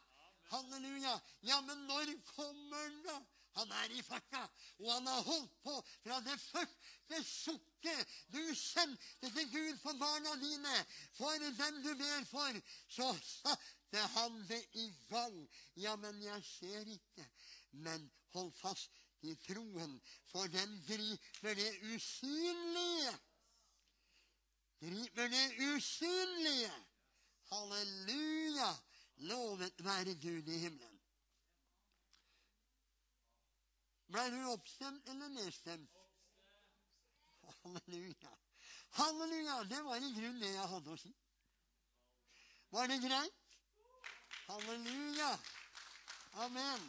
Halleluja. 0.51 1.15
Ja, 1.41 1.61
men 1.61 1.87
når 1.87 2.13
kommer 2.35 2.83
han, 2.83 3.01
da? 3.03 3.17
Han 3.57 3.71
er 3.73 3.93
i 3.97 4.03
farta, 4.05 4.43
og 4.83 4.89
han 4.91 5.07
har 5.09 5.21
holdt 5.25 5.53
på 5.63 5.73
fra 6.03 6.19
det 6.21 6.35
første 6.43 7.21
sukket 7.25 8.11
du 8.29 8.43
sendte 8.53 9.31
til 9.33 9.49
Gud 9.49 9.79
for 9.81 9.97
barna 9.97 10.35
dine, 10.41 10.75
for 11.17 11.41
dem 11.41 11.79
du 11.81 11.89
ber 11.97 12.27
for. 12.29 12.59
Så 12.87 13.07
satte 13.23 14.03
han 14.13 14.37
det 14.49 14.61
i 14.77 14.85
gang. 15.09 15.39
Ja, 15.75 15.95
men 15.95 16.21
jeg 16.21 16.43
ser 16.45 16.93
ikke. 16.93 17.25
Men 17.71 18.11
hold 18.35 18.51
fast 18.61 18.93
i 19.25 19.33
troen, 19.47 19.97
for 20.29 20.45
den 20.53 20.77
griper 20.85 21.57
det 21.57 21.71
usynlige. 21.95 23.15
Griper 24.81 25.33
det 25.33 25.47
usynlige. 25.71 26.75
Halleluja. 27.49 28.69
Lovet 29.17 29.83
være 29.85 30.13
Gud 30.21 30.47
i 30.47 30.57
himmelen. 30.57 30.99
Ble 34.07 34.25
du 34.31 34.37
oppstemt 34.51 35.09
eller 35.09 35.27
nedstemt? 35.27 35.95
Halleluja. 37.63 38.35
Halleluja! 38.99 39.63
Det 39.69 39.83
var 39.85 39.95
i 39.95 40.13
grunnen 40.13 40.41
det 40.41 40.53
jeg 40.53 40.69
hadde 40.73 40.93
å 40.93 40.99
si. 41.01 41.11
Var 42.71 42.87
det 42.91 43.01
greit? 43.03 43.43
Halleluja. 44.47 45.31
Amen. 46.45 46.87